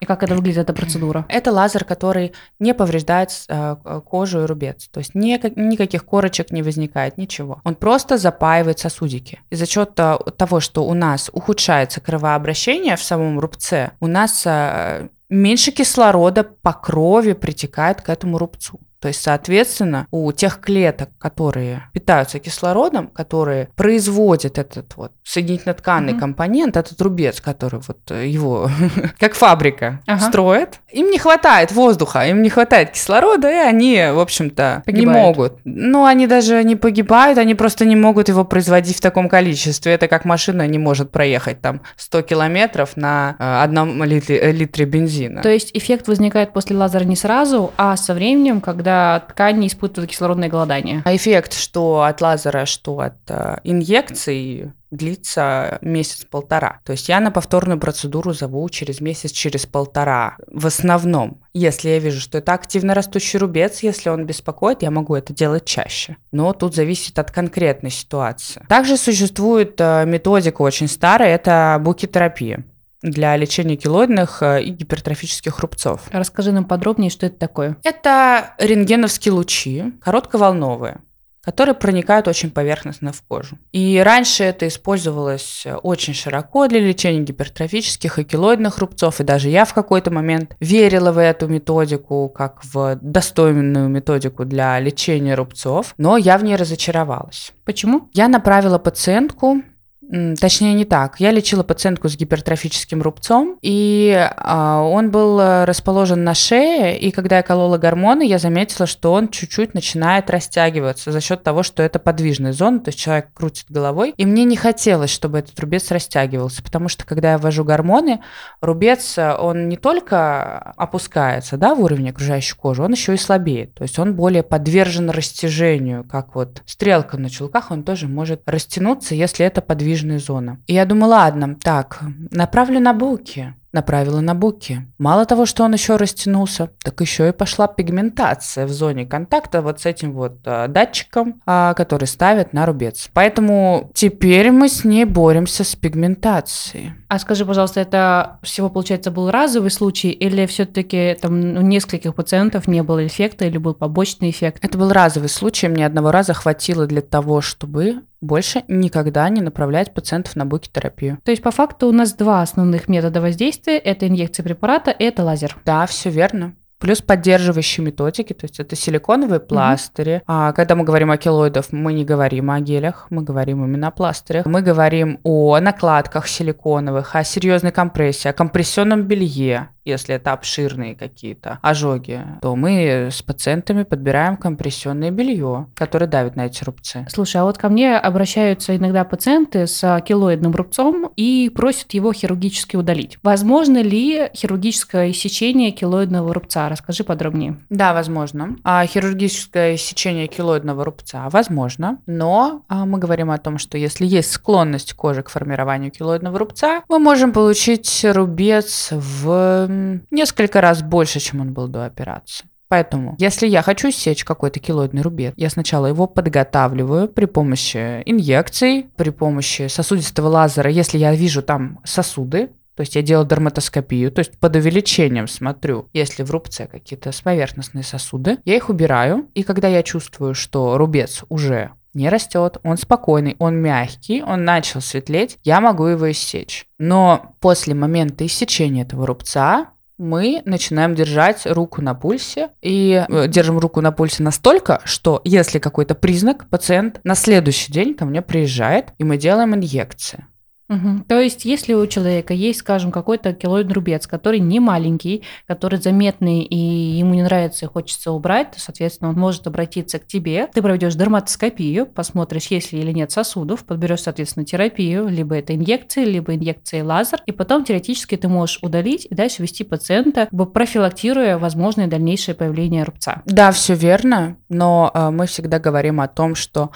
И 0.00 0.06
как 0.06 0.22
это 0.22 0.34
выглядит, 0.34 0.62
эта 0.62 0.72
процедура? 0.72 1.26
Это 1.28 1.52
лазер, 1.52 1.84
который 1.84 2.32
не 2.58 2.72
повреждает 2.72 3.30
э, 3.48 3.76
кожу 4.06 4.42
и 4.42 4.46
рубец. 4.46 4.88
То 4.88 5.00
есть 5.00 5.14
никак- 5.14 5.56
никаких 5.56 6.06
корочек 6.06 6.52
не 6.52 6.62
возникает, 6.62 7.18
ничего. 7.18 7.60
Он 7.64 7.74
просто 7.74 8.16
запаивает 8.16 8.78
сосудики. 8.78 9.40
И 9.50 9.56
за 9.56 9.66
счет 9.66 9.92
э, 9.98 10.16
того, 10.38 10.60
что 10.60 10.86
у 10.86 10.94
нас 10.94 11.30
ухудшается 11.34 12.00
кровообращение 12.00 12.96
в 12.96 13.02
самом 13.02 13.38
рубце, 13.38 13.90
у 14.00 14.06
нас 14.06 14.42
э, 14.46 15.10
меньше 15.28 15.70
кислорода 15.70 16.44
по 16.44 16.72
крови 16.72 17.34
притекает 17.34 18.00
к 18.00 18.08
этому 18.08 18.38
рубцу. 18.38 18.80
То 19.00 19.08
есть, 19.08 19.22
соответственно, 19.22 20.06
у 20.10 20.30
тех 20.32 20.60
клеток, 20.60 21.08
которые 21.18 21.84
питаются 21.94 22.38
кислородом, 22.38 23.06
которые 23.08 23.68
производят 23.76 24.58
этот 24.58 24.94
вот 24.96 25.12
соединительно-тканный 25.24 26.12
Мгм. 26.12 26.20
компонент, 26.20 26.76
этот 26.76 27.00
рубец, 27.00 27.40
который 27.40 27.80
вот 27.86 28.10
его, 28.10 28.70
как 29.18 29.34
фабрика, 29.34 30.00
Ага. 30.06 30.20
строит, 30.28 30.80
им 30.90 31.10
не 31.10 31.18
хватает 31.18 31.72
воздуха, 31.72 32.26
им 32.26 32.42
не 32.42 32.50
хватает 32.50 32.90
кислорода, 32.90 33.48
и 33.50 33.54
они, 33.54 33.96
в 34.12 34.18
общем-то, 34.20 34.82
не 34.86 34.92
Погибают. 34.92 35.22
могут. 35.22 35.52
Ну, 35.64 36.04
они 36.04 36.26
даже 36.26 36.62
не 36.64 36.76
погибают, 36.76 37.38
они 37.38 37.54
просто 37.54 37.84
не 37.86 37.96
могут 37.96 38.28
его 38.28 38.44
производить 38.44 38.96
в 38.96 39.00
таком 39.00 39.28
количестве. 39.28 39.92
Это 39.92 40.08
как 40.08 40.24
машина 40.24 40.66
не 40.66 40.78
может 40.78 41.10
проехать 41.10 41.60
там 41.60 41.80
100 41.96 42.22
километров 42.22 42.96
на 42.96 43.36
э, 43.38 43.62
одном 43.62 44.02
литре, 44.04 44.52
литре 44.52 44.84
бензина. 44.84 45.40
То 45.42 45.48
есть 45.48 45.70
эффект 45.74 46.08
возникает 46.08 46.52
после 46.52 46.76
лазера 46.76 47.04
не 47.04 47.16
сразу, 47.16 47.72
а 47.76 47.96
со 47.96 48.12
временем, 48.14 48.60
когда 48.60 48.89
ткань 49.28 49.58
не 49.58 49.66
испытывает 49.66 50.10
кислородное 50.10 50.48
голодание. 50.48 51.02
А 51.04 51.14
эффект, 51.14 51.54
что 51.54 52.02
от 52.02 52.20
лазера, 52.20 52.66
что 52.66 53.00
от 53.00 53.18
э, 53.28 53.58
инъекций, 53.64 54.72
длится 54.90 55.78
месяц-полтора. 55.82 56.80
То 56.84 56.92
есть 56.92 57.08
я 57.08 57.20
на 57.20 57.30
повторную 57.30 57.78
процедуру 57.78 58.32
зову 58.32 58.68
через 58.68 59.00
месяц, 59.00 59.30
через 59.30 59.66
полтора. 59.66 60.36
В 60.48 60.66
основном, 60.66 61.40
если 61.52 61.90
я 61.90 61.98
вижу, 61.98 62.20
что 62.20 62.38
это 62.38 62.52
активно 62.54 62.94
растущий 62.94 63.38
рубец, 63.38 63.82
если 63.82 64.10
он 64.10 64.26
беспокоит, 64.26 64.82
я 64.82 64.90
могу 64.90 65.14
это 65.14 65.32
делать 65.32 65.64
чаще. 65.64 66.16
Но 66.32 66.52
тут 66.52 66.74
зависит 66.74 67.18
от 67.18 67.30
конкретной 67.30 67.90
ситуации. 67.90 68.64
Также 68.68 68.96
существует 68.96 69.74
э, 69.78 70.04
методика 70.06 70.62
очень 70.62 70.88
старая, 70.88 71.34
это 71.34 71.78
букитерапия 71.80 72.64
для 73.02 73.36
лечения 73.36 73.76
килоидных 73.76 74.42
э, 74.42 74.62
и 74.62 74.70
гипертрофических 74.70 75.58
рубцов. 75.60 76.02
Расскажи 76.12 76.52
нам 76.52 76.64
подробнее, 76.64 77.10
что 77.10 77.26
это 77.26 77.36
такое. 77.36 77.76
Это 77.82 78.54
рентгеновские 78.58 79.32
лучи, 79.32 79.92
коротковолновые, 80.02 81.00
которые 81.42 81.74
проникают 81.74 82.28
очень 82.28 82.50
поверхностно 82.50 83.12
в 83.12 83.22
кожу. 83.22 83.58
И 83.72 84.00
раньше 84.04 84.44
это 84.44 84.68
использовалось 84.68 85.66
очень 85.82 86.12
широко 86.12 86.68
для 86.68 86.80
лечения 86.80 87.20
гипертрофических 87.20 88.18
и 88.18 88.24
килоидных 88.24 88.78
рубцов, 88.78 89.20
и 89.20 89.24
даже 89.24 89.48
я 89.48 89.64
в 89.64 89.72
какой-то 89.72 90.10
момент 90.10 90.56
верила 90.60 91.12
в 91.12 91.18
эту 91.18 91.48
методику 91.48 92.28
как 92.28 92.62
в 92.64 92.98
достойную 93.00 93.88
методику 93.88 94.44
для 94.44 94.78
лечения 94.78 95.34
рубцов, 95.34 95.94
но 95.96 96.18
я 96.18 96.36
в 96.36 96.44
ней 96.44 96.56
разочаровалась. 96.56 97.52
Почему? 97.64 98.10
Я 98.12 98.28
направила 98.28 98.78
пациентку, 98.78 99.62
точнее 100.10 100.74
не 100.74 100.84
так, 100.84 101.20
я 101.20 101.30
лечила 101.30 101.62
пациентку 101.62 102.08
с 102.08 102.16
гипертрофическим 102.16 103.00
рубцом, 103.00 103.58
и 103.62 104.28
а, 104.36 104.82
он 104.82 105.10
был 105.10 105.38
э, 105.38 105.64
расположен 105.64 106.24
на 106.24 106.34
шее, 106.34 106.98
и 106.98 107.12
когда 107.12 107.36
я 107.36 107.42
колола 107.42 107.78
гормоны, 107.78 108.26
я 108.26 108.38
заметила, 108.38 108.86
что 108.86 109.12
он 109.12 109.28
чуть-чуть 109.28 109.72
начинает 109.72 110.28
растягиваться 110.28 111.12
за 111.12 111.20
счет 111.20 111.44
того, 111.44 111.62
что 111.62 111.82
это 111.82 112.00
подвижная 112.00 112.52
зона, 112.52 112.80
то 112.80 112.88
есть 112.88 112.98
человек 112.98 113.28
крутит 113.34 113.66
головой, 113.68 114.12
и 114.16 114.26
мне 114.26 114.44
не 114.44 114.56
хотелось, 114.56 115.10
чтобы 115.10 115.38
этот 115.38 115.58
рубец 115.60 115.90
растягивался, 115.92 116.62
потому 116.62 116.88
что 116.88 117.04
когда 117.04 117.32
я 117.32 117.38
ввожу 117.38 117.62
гормоны, 117.62 118.20
рубец, 118.60 119.16
э, 119.16 119.36
он 119.36 119.68
не 119.68 119.76
только 119.76 120.58
опускается, 120.76 121.56
да, 121.56 121.74
в 121.74 121.80
уровень 121.80 122.10
окружающей 122.10 122.56
кожи, 122.56 122.82
он 122.82 122.92
еще 122.92 123.14
и 123.14 123.16
слабеет, 123.16 123.74
то 123.74 123.84
есть 123.84 123.98
он 123.98 124.14
более 124.14 124.42
подвержен 124.42 125.08
растяжению, 125.08 126.02
как 126.02 126.34
вот 126.34 126.62
стрелка 126.66 127.16
на 127.16 127.30
чулках, 127.30 127.70
он 127.70 127.84
тоже 127.84 128.08
может 128.08 128.42
растянуться, 128.46 129.14
если 129.14 129.46
это 129.46 129.60
подвижная 130.00 130.18
зона. 130.18 130.58
И 130.66 130.74
я 130.74 130.84
думаю, 130.84 131.10
ладно, 131.10 131.56
так, 131.62 132.00
направлю 132.30 132.80
на 132.80 132.92
буки. 132.92 133.54
Направила 133.72 134.20
на 134.20 134.34
буки. 134.34 134.88
Мало 134.98 135.26
того, 135.26 135.46
что 135.46 135.62
он 135.62 135.72
еще 135.74 135.94
растянулся, 135.94 136.70
так 136.82 137.00
еще 137.00 137.28
и 137.28 137.32
пошла 137.32 137.68
пигментация 137.68 138.66
в 138.66 138.70
зоне 138.70 139.06
контакта 139.06 139.62
вот 139.62 139.80
с 139.80 139.86
этим 139.86 140.12
вот 140.12 140.38
а, 140.44 140.66
датчиком, 140.66 141.40
а, 141.46 141.74
который 141.74 142.06
ставят 142.06 142.52
на 142.52 142.66
рубец. 142.66 143.08
Поэтому 143.12 143.88
теперь 143.94 144.50
мы 144.50 144.68
с 144.68 144.82
ней 144.84 145.04
боремся 145.04 145.62
с 145.62 145.76
пигментацией. 145.76 146.94
А 147.06 147.20
скажи, 147.20 147.46
пожалуйста, 147.46 147.78
это 147.80 148.40
всего, 148.42 148.70
получается, 148.70 149.12
был 149.12 149.30
разовый 149.30 149.70
случай, 149.70 150.10
или 150.10 150.46
все-таки 150.46 151.16
там 151.22 151.34
у 151.34 151.60
нескольких 151.60 152.16
пациентов 152.16 152.66
не 152.66 152.82
было 152.82 153.06
эффекта, 153.06 153.44
или 153.44 153.58
был 153.58 153.74
побочный 153.74 154.30
эффект? 154.30 154.64
Это 154.64 154.78
был 154.78 154.90
разовый 154.90 155.28
случай, 155.28 155.68
мне 155.68 155.86
одного 155.86 156.10
раза 156.10 156.34
хватило 156.34 156.88
для 156.88 157.02
того, 157.02 157.40
чтобы 157.40 158.02
больше 158.20 158.62
никогда 158.68 159.28
не 159.28 159.40
направлять 159.40 159.94
пациентов 159.94 160.36
на 160.36 160.44
буки-терапию. 160.44 161.18
То 161.24 161.30
есть, 161.30 161.42
по 161.42 161.50
факту, 161.50 161.88
у 161.88 161.92
нас 161.92 162.12
два 162.14 162.42
основных 162.42 162.88
метода 162.88 163.20
воздействия. 163.20 163.78
Это 163.78 164.08
инъекция 164.08 164.44
препарата 164.44 164.90
и 164.90 165.04
это 165.04 165.24
лазер. 165.24 165.56
Да, 165.64 165.86
все 165.86 166.10
верно. 166.10 166.54
Плюс 166.80 167.02
поддерживающие 167.02 167.84
методики, 167.84 168.32
то 168.32 168.46
есть 168.46 168.58
это 168.58 168.74
силиконовые 168.74 169.38
пластыри. 169.38 170.22
А 170.26 170.52
когда 170.52 170.74
мы 170.74 170.84
говорим 170.84 171.10
о 171.10 171.18
килоидах, 171.18 171.66
мы 171.72 171.92
не 171.92 172.06
говорим 172.06 172.50
о 172.50 172.58
гелях, 172.60 173.06
мы 173.10 173.22
говорим 173.22 173.62
именно 173.62 173.88
о 173.88 173.90
пластырях. 173.90 174.46
Мы 174.46 174.62
говорим 174.62 175.20
о 175.22 175.60
накладках 175.60 176.26
силиконовых, 176.26 177.14
о 177.14 177.22
серьезной 177.22 177.70
компрессии, 177.70 178.28
о 178.28 178.32
компрессионном 178.32 179.02
белье. 179.02 179.68
Если 179.84 180.14
это 180.14 180.32
обширные 180.32 180.94
какие-то 180.94 181.58
ожоги, 181.62 182.20
то 182.42 182.56
мы 182.56 183.08
с 183.10 183.22
пациентами 183.22 183.82
подбираем 183.82 184.36
компрессионное 184.36 185.10
белье, 185.10 185.68
которое 185.74 186.06
давит 186.06 186.36
на 186.36 186.46
эти 186.46 186.62
рубцы. 186.64 187.06
Слушай, 187.08 187.38
а 187.38 187.44
вот 187.44 187.58
ко 187.58 187.68
мне 187.68 187.96
обращаются 187.96 188.76
иногда 188.76 189.04
пациенты 189.04 189.66
с 189.66 190.02
килоидным 190.06 190.52
рубцом 190.52 191.10
и 191.16 191.50
просят 191.54 191.92
его 191.92 192.12
хирургически 192.12 192.76
удалить. 192.76 193.18
Возможно 193.22 193.82
ли 193.82 194.30
хирургическое 194.34 195.12
сечение 195.12 195.70
килоидного 195.70 196.34
рубца? 196.34 196.68
Расскажи 196.68 197.04
подробнее. 197.04 197.58
Да, 197.70 197.92
возможно. 197.92 198.56
А 198.64 198.84
хирургическое 198.86 199.76
сечение 199.76 200.26
килоидного 200.26 200.84
рубца 200.84 201.28
возможно, 201.30 201.98
но 202.06 202.62
а, 202.68 202.86
мы 202.86 202.98
говорим 202.98 203.30
о 203.30 203.38
том, 203.38 203.58
что 203.58 203.78
если 203.78 204.06
есть 204.06 204.32
склонность 204.32 204.92
кожи 204.94 205.22
к 205.22 205.30
формированию 205.30 205.90
килоидного 205.90 206.38
рубца, 206.38 206.82
мы 206.88 206.98
можем 206.98 207.32
получить 207.32 208.04
рубец 208.04 208.88
в 208.90 209.69
несколько 210.10 210.60
раз 210.60 210.82
больше, 210.82 211.20
чем 211.20 211.40
он 211.40 211.52
был 211.52 211.68
до 211.68 211.84
операции. 211.84 212.46
Поэтому, 212.68 213.16
если 213.18 213.48
я 213.48 213.62
хочу 213.62 213.90
сечь 213.90 214.24
какой-то 214.24 214.60
килоидный 214.60 215.02
рубец, 215.02 215.34
я 215.36 215.50
сначала 215.50 215.86
его 215.86 216.06
подготавливаю 216.06 217.08
при 217.08 217.24
помощи 217.24 218.02
инъекций, 218.06 218.86
при 218.96 219.10
помощи 219.10 219.66
сосудистого 219.66 220.28
лазера, 220.28 220.70
если 220.70 220.96
я 220.96 221.12
вижу 221.12 221.42
там 221.42 221.80
сосуды, 221.84 222.50
то 222.76 222.82
есть 222.82 222.94
я 222.94 223.02
делаю 223.02 223.26
дерматоскопию, 223.26 224.12
то 224.12 224.20
есть 224.20 224.38
под 224.38 224.54
увеличением 224.54 225.26
смотрю, 225.26 225.88
если 225.92 226.22
в 226.22 226.30
рубце 226.30 226.66
какие-то 226.66 227.10
поверхностные 227.22 227.82
сосуды, 227.82 228.38
я 228.44 228.54
их 228.54 228.68
убираю, 228.68 229.28
и 229.34 229.42
когда 229.42 229.66
я 229.66 229.82
чувствую, 229.82 230.34
что 230.34 230.78
рубец 230.78 231.24
уже 231.28 231.72
не 231.94 232.08
растет, 232.08 232.58
он 232.62 232.76
спокойный, 232.76 233.36
он 233.38 233.56
мягкий, 233.56 234.22
он 234.22 234.44
начал 234.44 234.80
светлеть, 234.80 235.38
я 235.44 235.60
могу 235.60 235.86
его 235.86 236.10
иссечь. 236.10 236.66
Но 236.78 237.34
после 237.40 237.74
момента 237.74 238.24
иссечения 238.24 238.82
этого 238.82 239.06
рубца 239.06 239.70
мы 240.00 240.40
начинаем 240.46 240.94
держать 240.94 241.42
руку 241.44 241.82
на 241.82 241.94
пульсе 241.94 242.48
и 242.62 243.04
э, 243.06 243.28
держим 243.28 243.58
руку 243.58 243.82
на 243.82 243.92
пульсе 243.92 244.22
настолько, 244.22 244.80
что 244.84 245.20
если 245.24 245.58
какой-то 245.58 245.94
признак, 245.94 246.48
пациент 246.48 247.00
на 247.04 247.14
следующий 247.14 247.70
день 247.70 247.94
ко 247.94 248.06
мне 248.06 248.22
приезжает, 248.22 248.94
и 248.96 249.04
мы 249.04 249.18
делаем 249.18 249.54
инъекции. 249.54 250.24
Угу. 250.70 251.04
То 251.08 251.20
есть, 251.20 251.44
если 251.44 251.74
у 251.74 251.84
человека 251.86 252.32
есть, 252.32 252.60
скажем, 252.60 252.92
какой-то 252.92 253.34
килоидный 253.34 253.74
рубец, 253.74 254.06
который 254.06 254.38
не 254.38 254.60
маленький, 254.60 255.24
который 255.46 255.80
заметный 255.80 256.42
и 256.42 256.56
ему 256.56 257.14
не 257.14 257.24
нравится 257.24 257.66
и 257.66 257.68
хочется 257.68 258.12
убрать, 258.12 258.52
то, 258.52 258.60
соответственно, 258.60 259.10
он 259.10 259.16
может 259.16 259.46
обратиться 259.48 259.98
к 259.98 260.06
тебе. 260.06 260.48
Ты 260.54 260.62
проведешь 260.62 260.94
дерматоскопию, 260.94 261.86
посмотришь, 261.86 262.46
есть 262.46 262.72
ли 262.72 262.80
или 262.80 262.92
нет 262.92 263.10
сосудов, 263.10 263.64
подберешь, 263.64 264.02
соответственно, 264.02 264.46
терапию, 264.46 265.08
либо 265.08 265.34
это 265.34 265.56
инъекции, 265.56 266.04
либо 266.04 266.36
инъекции 266.36 266.82
лазер, 266.82 267.20
и 267.26 267.32
потом 267.32 267.64
теоретически 267.64 268.16
ты 268.16 268.28
можешь 268.28 268.60
удалить 268.62 269.06
и 269.10 269.14
дальше 269.14 269.42
вести 269.42 269.64
пациента, 269.64 270.28
профилактируя 270.54 271.36
возможное 271.36 271.88
дальнейшее 271.88 272.36
появление 272.36 272.84
рубца. 272.84 273.22
Да, 273.26 273.50
все 273.50 273.74
верно, 273.74 274.36
но 274.48 274.92
э, 274.94 275.10
мы 275.10 275.26
всегда 275.26 275.58
говорим 275.58 276.00
о 276.00 276.06
том, 276.06 276.36
что 276.36 276.70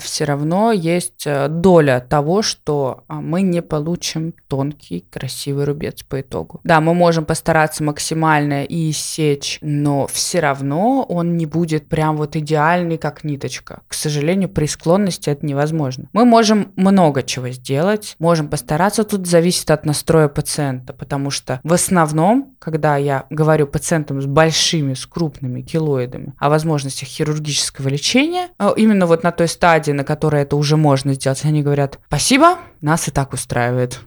все 0.00 0.24
равно 0.24 0.72
есть 0.72 1.26
э, 1.26 1.48
доля 1.48 2.00
того, 2.00 2.40
что 2.40 3.04
а, 3.08 3.20
мы 3.20 3.42
не 3.42 3.60
получим 3.60 4.32
тонкий, 4.48 5.04
красивый 5.10 5.66
рубец 5.66 6.02
по 6.02 6.20
итогу. 6.22 6.60
Да, 6.64 6.80
мы 6.80 6.94
можем 6.94 7.26
постараться 7.26 7.84
максимально 7.84 8.64
и 8.64 8.90
сечь, 8.92 9.58
но 9.60 10.06
все 10.06 10.40
равно 10.40 11.02
он 11.02 11.36
не 11.36 11.44
будет 11.44 11.88
прям 11.88 12.16
вот 12.16 12.36
идеальный, 12.36 12.96
как 12.96 13.22
ниточка. 13.22 13.82
К 13.86 13.92
сожалению, 13.94 14.48
при 14.48 14.66
склонности 14.66 15.28
это 15.28 15.44
невозможно. 15.44 16.08
Мы 16.14 16.24
можем 16.24 16.72
много 16.76 17.22
чего 17.22 17.50
сделать, 17.50 18.16
можем 18.18 18.48
постараться, 18.48 19.04
тут 19.04 19.26
зависит 19.26 19.70
от 19.70 19.84
настроя 19.84 20.28
пациента, 20.28 20.94
потому 20.94 21.30
что 21.30 21.60
в 21.62 21.72
основном, 21.74 22.54
когда 22.58 22.96
я 22.96 23.26
говорю 23.28 23.66
пациентам 23.66 24.22
с 24.22 24.26
большими, 24.26 24.94
с 24.94 25.04
крупными 25.04 25.60
килоидами 25.60 26.32
о 26.38 26.48
возможностях 26.48 27.08
хирургического 27.08 27.88
лечения, 27.88 28.48
а, 28.58 28.72
именно 28.74 29.06
вот 29.06 29.22
на 29.22 29.32
той 29.32 29.48
стадии, 29.48 29.65
стадии, 29.66 29.90
на 29.90 30.04
которой 30.04 30.42
это 30.42 30.54
уже 30.54 30.76
можно 30.76 31.14
сделать, 31.14 31.44
они 31.44 31.60
говорят, 31.60 31.98
спасибо, 32.06 32.58
нас 32.80 33.08
и 33.08 33.10
так 33.10 33.32
устраивает. 33.32 33.98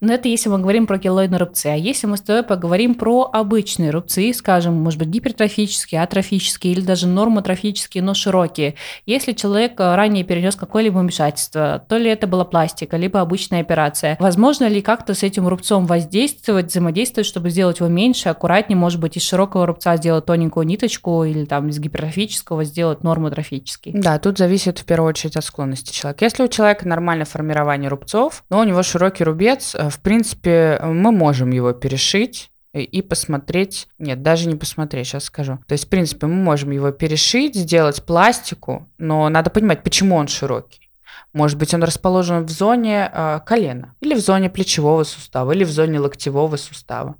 Но 0.00 0.12
это 0.12 0.28
если 0.28 0.48
мы 0.48 0.58
говорим 0.58 0.86
про 0.86 0.98
килоидные 0.98 1.38
рубцы. 1.38 1.66
А 1.66 1.74
если 1.74 2.06
мы 2.06 2.16
с 2.16 2.20
тобой 2.20 2.42
поговорим 2.42 2.94
про 2.94 3.28
обычные 3.32 3.90
рубцы, 3.90 4.32
скажем, 4.32 4.74
может 4.74 4.98
быть, 4.98 5.08
гипертрофические, 5.08 6.02
атрофические 6.02 6.72
или 6.74 6.80
даже 6.80 7.06
нормотрофические, 7.06 8.02
но 8.02 8.14
широкие. 8.14 8.74
Если 9.06 9.32
человек 9.32 9.80
э, 9.80 9.94
ранее 9.94 10.24
перенес 10.24 10.56
какое-либо 10.56 10.98
вмешательство, 10.98 11.84
то 11.88 11.96
ли 11.96 12.10
это 12.10 12.26
была 12.26 12.44
пластика, 12.44 12.96
либо 12.96 13.20
обычная 13.20 13.60
операция, 13.60 14.16
возможно 14.20 14.68
ли 14.68 14.82
как-то 14.82 15.14
с 15.14 15.22
этим 15.22 15.48
рубцом 15.48 15.86
воздействовать, 15.86 16.66
взаимодействовать, 16.66 17.26
чтобы 17.26 17.50
сделать 17.50 17.80
его 17.80 17.88
меньше, 17.88 18.28
аккуратнее, 18.28 18.76
может 18.76 19.00
быть, 19.00 19.16
из 19.16 19.22
широкого 19.22 19.66
рубца 19.66 19.96
сделать 19.96 20.26
тоненькую 20.26 20.66
ниточку 20.66 21.24
или 21.24 21.44
там 21.44 21.68
из 21.68 21.78
гипертрофического 21.78 22.64
сделать 22.64 23.02
нормотрофический? 23.02 23.92
Да, 23.94 24.18
тут 24.18 24.38
зависит 24.38 24.78
в 24.78 24.84
первую 24.84 25.08
очередь 25.10 25.36
от 25.36 25.44
склонности 25.44 25.92
человека. 25.92 26.24
Если 26.24 26.42
у 26.42 26.48
человека 26.48 26.86
нормальное 26.86 27.24
формирование 27.24 27.88
рубцов, 27.88 28.44
но 28.50 28.60
у 28.60 28.64
него 28.64 28.82
широкий 28.82 28.97
рубец, 28.98 29.74
э, 29.74 29.88
в 29.90 30.00
принципе, 30.00 30.80
мы 30.82 31.12
можем 31.12 31.50
его 31.50 31.72
перешить 31.72 32.50
и 32.74 33.00
посмотреть, 33.02 33.88
нет, 33.98 34.22
даже 34.22 34.48
не 34.48 34.54
посмотреть, 34.54 35.06
сейчас 35.06 35.24
скажу. 35.24 35.58
То 35.66 35.72
есть, 35.72 35.86
в 35.86 35.88
принципе, 35.88 36.26
мы 36.26 36.34
можем 36.34 36.70
его 36.70 36.90
перешить, 36.90 37.56
сделать 37.56 38.04
пластику, 38.04 38.88
но 38.98 39.28
надо 39.28 39.50
понимать, 39.50 39.82
почему 39.82 40.16
он 40.16 40.28
широкий. 40.28 40.90
Может 41.32 41.58
быть, 41.58 41.74
он 41.74 41.82
расположен 41.82 42.44
в 42.44 42.50
зоне 42.50 43.10
э, 43.12 43.40
колена, 43.44 43.94
или 44.00 44.14
в 44.14 44.20
зоне 44.20 44.50
плечевого 44.50 45.04
сустава, 45.04 45.52
или 45.52 45.64
в 45.64 45.70
зоне 45.70 45.98
локтевого 45.98 46.56
сустава. 46.56 47.16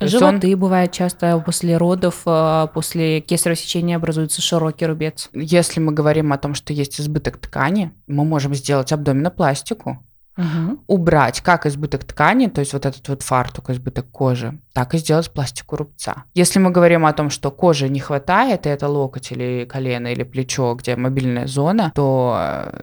Животы 0.00 0.52
он... 0.52 0.60
бывает 0.60 0.92
часто 0.92 1.40
после 1.44 1.76
родов, 1.76 2.22
э, 2.26 2.66
после 2.74 3.20
кесарево 3.20 3.56
сечения 3.56 3.96
образуется 3.96 4.42
широкий 4.42 4.86
рубец. 4.86 5.28
Если 5.32 5.80
мы 5.80 5.92
говорим 5.92 6.32
о 6.32 6.38
том, 6.38 6.54
что 6.54 6.72
есть 6.72 7.00
избыток 7.00 7.38
ткани, 7.38 7.92
мы 8.06 8.24
можем 8.24 8.54
сделать 8.54 8.92
абдоминопластику, 8.92 10.04
угу. 10.36 10.82
убрать 10.86 11.40
как 11.40 11.66
избыток 11.66 12.04
ткани, 12.04 12.48
то 12.48 12.60
есть 12.60 12.72
вот 12.72 12.86
этот 12.86 13.06
вот 13.08 13.22
фартук, 13.22 13.70
избыток 13.70 14.10
кожи, 14.10 14.58
так 14.74 14.92
и 14.92 14.98
сделать 14.98 15.30
пластику 15.30 15.76
рубца. 15.76 16.24
Если 16.34 16.58
мы 16.58 16.70
говорим 16.70 17.06
о 17.06 17.12
том, 17.12 17.30
что 17.30 17.50
кожи 17.50 17.88
не 17.88 18.00
хватает, 18.00 18.66
и 18.66 18.68
это 18.68 18.88
локоть 18.88 19.30
или 19.30 19.64
колено 19.64 20.08
или 20.08 20.24
плечо, 20.24 20.74
где 20.74 20.96
мобильная 20.96 21.46
зона, 21.46 21.92
то 21.94 22.36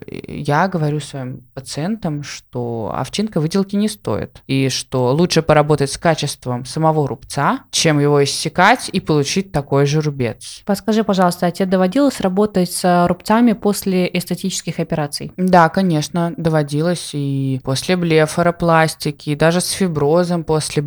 э, 0.07 0.21
я 0.27 0.67
говорю 0.69 1.01
своим 1.01 1.41
пациентам, 1.53 2.23
что 2.23 2.93
овчинка 2.95 3.41
выделки 3.41 3.75
не 3.75 3.89
стоит, 3.89 4.41
и 4.47 4.69
что 4.69 5.13
лучше 5.13 5.41
поработать 5.41 5.91
с 5.91 5.97
качеством 5.97 6.65
самого 6.65 7.07
рубца, 7.07 7.65
чем 7.71 7.99
его 7.99 8.23
иссекать 8.23 8.89
и 8.91 9.01
получить 9.01 9.51
такой 9.51 9.85
же 9.85 9.99
рубец. 9.99 10.61
Подскажи, 10.65 11.03
пожалуйста, 11.03 11.47
а 11.47 11.51
тебе 11.51 11.65
доводилось 11.65 12.21
работать 12.21 12.71
с 12.71 13.07
рубцами 13.07 13.51
после 13.51 14.09
эстетических 14.11 14.79
операций? 14.79 15.33
Да, 15.35 15.67
конечно, 15.67 16.33
доводилось, 16.37 17.09
и 17.13 17.59
после 17.65 17.97
блефаропластики, 17.97 19.31
и 19.31 19.35
даже 19.35 19.59
с 19.59 19.71
фиброзом 19.71 20.45
после 20.45 20.81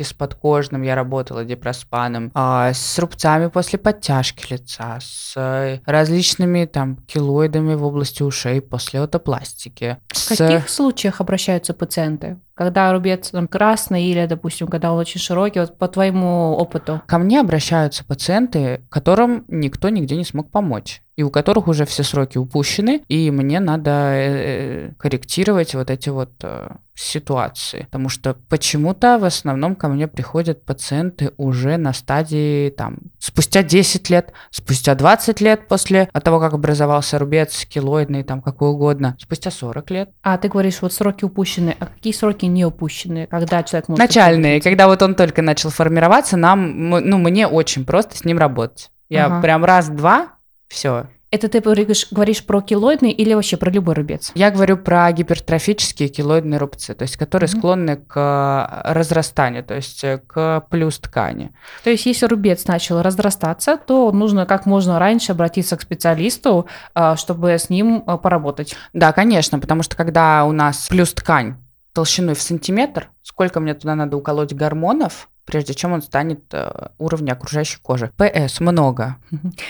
блефаропластики 0.00 0.02
с 0.02 0.12
подкожным 0.12 0.82
я 0.82 0.94
работала 0.94 1.44
дипроспаном, 1.44 2.30
а, 2.34 2.72
с 2.72 2.98
рубцами 2.98 3.48
после 3.48 3.78
подтяжки 3.78 4.52
лица, 4.52 4.98
с 5.00 5.80
различными 5.86 6.66
там 6.66 6.96
килоидами 7.06 7.74
в 7.74 7.84
области 7.84 8.22
ушей 8.22 8.60
после 8.60 9.00
отопластики. 9.00 9.98
В 10.08 10.16
с... 10.16 10.36
каких 10.36 10.68
случаях 10.68 11.20
обращаются 11.20 11.74
пациенты? 11.74 12.38
Когда 12.54 12.92
рубец 12.92 13.30
там, 13.30 13.48
красный 13.48 14.04
или, 14.04 14.26
допустим, 14.26 14.68
когда 14.68 14.92
он 14.92 14.98
очень 14.98 15.20
широкий, 15.20 15.60
вот 15.60 15.78
по 15.78 15.88
твоему 15.88 16.52
опыту? 16.58 17.00
Ко 17.06 17.18
мне 17.18 17.40
обращаются 17.40 18.04
пациенты, 18.04 18.82
которым 18.90 19.44
никто 19.48 19.88
нигде 19.88 20.16
не 20.16 20.24
смог 20.24 20.50
помочь 20.50 21.02
и 21.20 21.22
у 21.22 21.28
которых 21.28 21.68
уже 21.68 21.84
все 21.84 22.02
сроки 22.02 22.38
упущены, 22.38 23.02
и 23.08 23.30
мне 23.30 23.60
надо 23.60 23.90
э, 23.90 24.88
э, 24.88 24.92
корректировать 24.98 25.74
вот 25.74 25.90
эти 25.90 26.08
вот 26.08 26.30
э, 26.42 26.76
ситуации. 26.94 27.82
Потому 27.90 28.08
что 28.08 28.38
почему-то 28.48 29.18
в 29.18 29.24
основном 29.24 29.76
ко 29.76 29.88
мне 29.88 30.08
приходят 30.08 30.64
пациенты 30.64 31.32
уже 31.36 31.76
на 31.76 31.92
стадии 31.92 32.70
там 32.70 32.96
спустя 33.18 33.62
10 33.62 34.08
лет, 34.08 34.32
спустя 34.50 34.94
20 34.94 35.42
лет 35.42 35.68
после 35.68 36.08
того, 36.24 36.40
как 36.40 36.54
образовался 36.54 37.18
рубец 37.18 37.66
килоидный, 37.66 38.22
там 38.22 38.40
какой 38.40 38.70
угодно, 38.70 39.14
спустя 39.20 39.50
40 39.50 39.90
лет. 39.90 40.10
А 40.22 40.38
ты 40.38 40.48
говоришь, 40.48 40.80
вот 40.80 40.94
сроки 40.94 41.26
упущены. 41.26 41.76
А 41.78 41.84
какие 41.84 42.14
сроки 42.14 42.46
не 42.46 42.64
упущены? 42.64 43.26
Когда 43.30 43.62
человек 43.62 43.88
может... 43.90 43.98
Начальные. 43.98 44.62
Когда 44.62 44.86
вот 44.86 45.02
он 45.02 45.14
только 45.14 45.42
начал 45.42 45.68
формироваться, 45.68 46.38
нам, 46.38 46.88
ну, 46.88 47.18
мне 47.18 47.46
очень 47.46 47.84
просто 47.84 48.16
с 48.16 48.24
ним 48.24 48.38
работать. 48.38 48.90
Я 49.10 49.26
ага. 49.26 49.42
прям 49.42 49.66
раз-два 49.66 50.39
все. 50.70 51.08
Это 51.32 51.48
ты 51.48 51.60
говоришь, 51.60 52.08
говоришь 52.10 52.44
про 52.44 52.60
килоидный 52.60 53.12
или 53.12 53.34
вообще 53.34 53.56
про 53.56 53.70
любой 53.70 53.94
рубец? 53.94 54.32
Я 54.34 54.50
говорю 54.50 54.76
про 54.76 55.12
гипертрофические 55.12 56.08
килоидные 56.08 56.58
рубцы, 56.58 56.92
то 56.92 57.02
есть 57.02 57.16
которые 57.16 57.48
mm-hmm. 57.48 57.58
склонны 57.58 57.96
к 57.96 58.16
э, 58.16 58.92
разрастанию, 58.92 59.62
то 59.62 59.76
есть 59.76 60.02
э, 60.02 60.18
к 60.18 60.66
плюс 60.70 60.98
ткани. 60.98 61.52
То 61.84 61.90
есть 61.90 62.06
если 62.06 62.26
рубец 62.26 62.66
начал 62.66 63.00
разрастаться, 63.00 63.76
то 63.76 64.10
нужно 64.10 64.44
как 64.44 64.66
можно 64.66 64.98
раньше 64.98 65.30
обратиться 65.30 65.76
к 65.76 65.82
специалисту, 65.82 66.66
э, 66.96 67.14
чтобы 67.16 67.50
с 67.50 67.70
ним 67.70 68.00
поработать. 68.02 68.74
Да, 68.92 69.12
конечно, 69.12 69.60
потому 69.60 69.84
что 69.84 69.96
когда 69.96 70.44
у 70.44 70.50
нас 70.50 70.88
плюс 70.88 71.12
ткань 71.12 71.58
толщиной 71.92 72.34
в 72.34 72.42
сантиметр, 72.42 73.10
сколько 73.22 73.60
мне 73.60 73.74
туда 73.74 73.94
надо 73.94 74.16
уколоть 74.16 74.52
гормонов, 74.52 75.28
прежде 75.44 75.74
чем 75.74 75.92
он 75.92 76.02
станет 76.02 76.42
э, 76.52 76.88
уровня 76.98 77.32
окружающей 77.32 77.78
кожи. 77.80 78.10
ПС 78.16 78.60
много. 78.60 79.16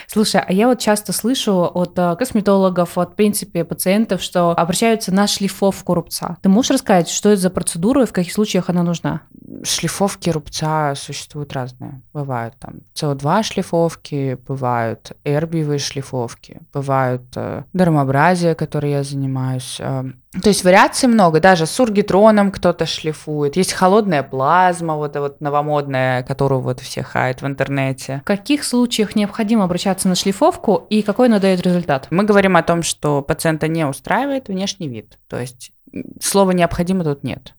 Слушай, 0.07 0.43
а 0.47 0.53
я 0.53 0.69
вот 0.69 0.79
часто 0.79 1.13
слышу 1.13 1.71
от 1.73 1.99
э, 1.99 2.17
косметологов, 2.17 2.99
от, 2.99 3.13
в 3.13 3.15
принципе, 3.15 3.65
пациентов, 3.65 4.23
что 4.23 4.51
обращаются 4.51 5.13
на 5.13 5.27
шлифовку 5.27 5.95
рубца. 5.95 6.37
Ты 6.43 6.49
можешь 6.49 6.71
рассказать, 6.71 7.09
что 7.09 7.31
это 7.31 7.41
за 7.41 7.51
процедура 7.51 8.03
и 8.03 8.07
в 8.07 8.13
каких 8.13 8.33
случаях 8.33 8.69
она 8.69 8.83
нужна? 8.83 9.23
Шлифовки 9.65 10.31
рубца 10.31 10.95
существуют 10.95 11.53
разные. 11.53 12.03
Бывают 12.13 12.55
там 12.59 12.81
СО2 12.95 13.43
шлифовки, 13.43 14.39
бывают 14.47 15.13
эрбиевые 15.25 15.79
шлифовки, 15.79 16.61
бывают 16.73 17.23
э, 17.37 17.65
дермобразия, 17.73 18.55
которой 18.55 18.93
я 18.93 19.03
занимаюсь. 19.03 19.79
Э, 19.81 20.05
то 20.33 20.49
есть 20.49 20.63
вариаций 20.63 21.09
много, 21.09 21.41
даже 21.41 21.67
с 21.67 21.81
ургитроном 21.81 22.53
кто-то 22.53 22.87
шлифует. 22.87 23.57
Есть 23.57 23.73
холодная 23.73 24.23
плазма, 24.23 24.95
вот 24.95 25.11
эта 25.11 25.21
вот 25.23 25.41
новомодная, 25.41 26.23
которую 26.23 26.61
вот 26.61 26.79
все 26.81 27.03
хают 27.03 27.43
в 27.43 27.47
интернете. 27.47 28.21
В 28.23 28.27
каких 28.27 28.63
случаях 28.63 29.17
необходимо 29.17 29.65
обращаться 29.65 30.09
на 30.09 30.15
шлифовку 30.15 30.87
и 30.89 31.03
какой 31.03 31.27
она 31.27 31.41
дает 31.41 31.63
результат? 31.63 32.07
Мы 32.11 32.23
говорим 32.23 32.57
о 32.57 32.63
том, 32.63 32.85
что 32.85 33.23
пациента 33.23 33.67
не 33.67 33.85
устраивает 33.85 34.47
внешний 34.47 34.89
вид. 34.89 35.19
То 35.29 35.41
есть 35.41 35.73
слова 36.21 36.53
необходимо 36.53 37.03
тут 37.03 37.25
нет. 37.25 37.55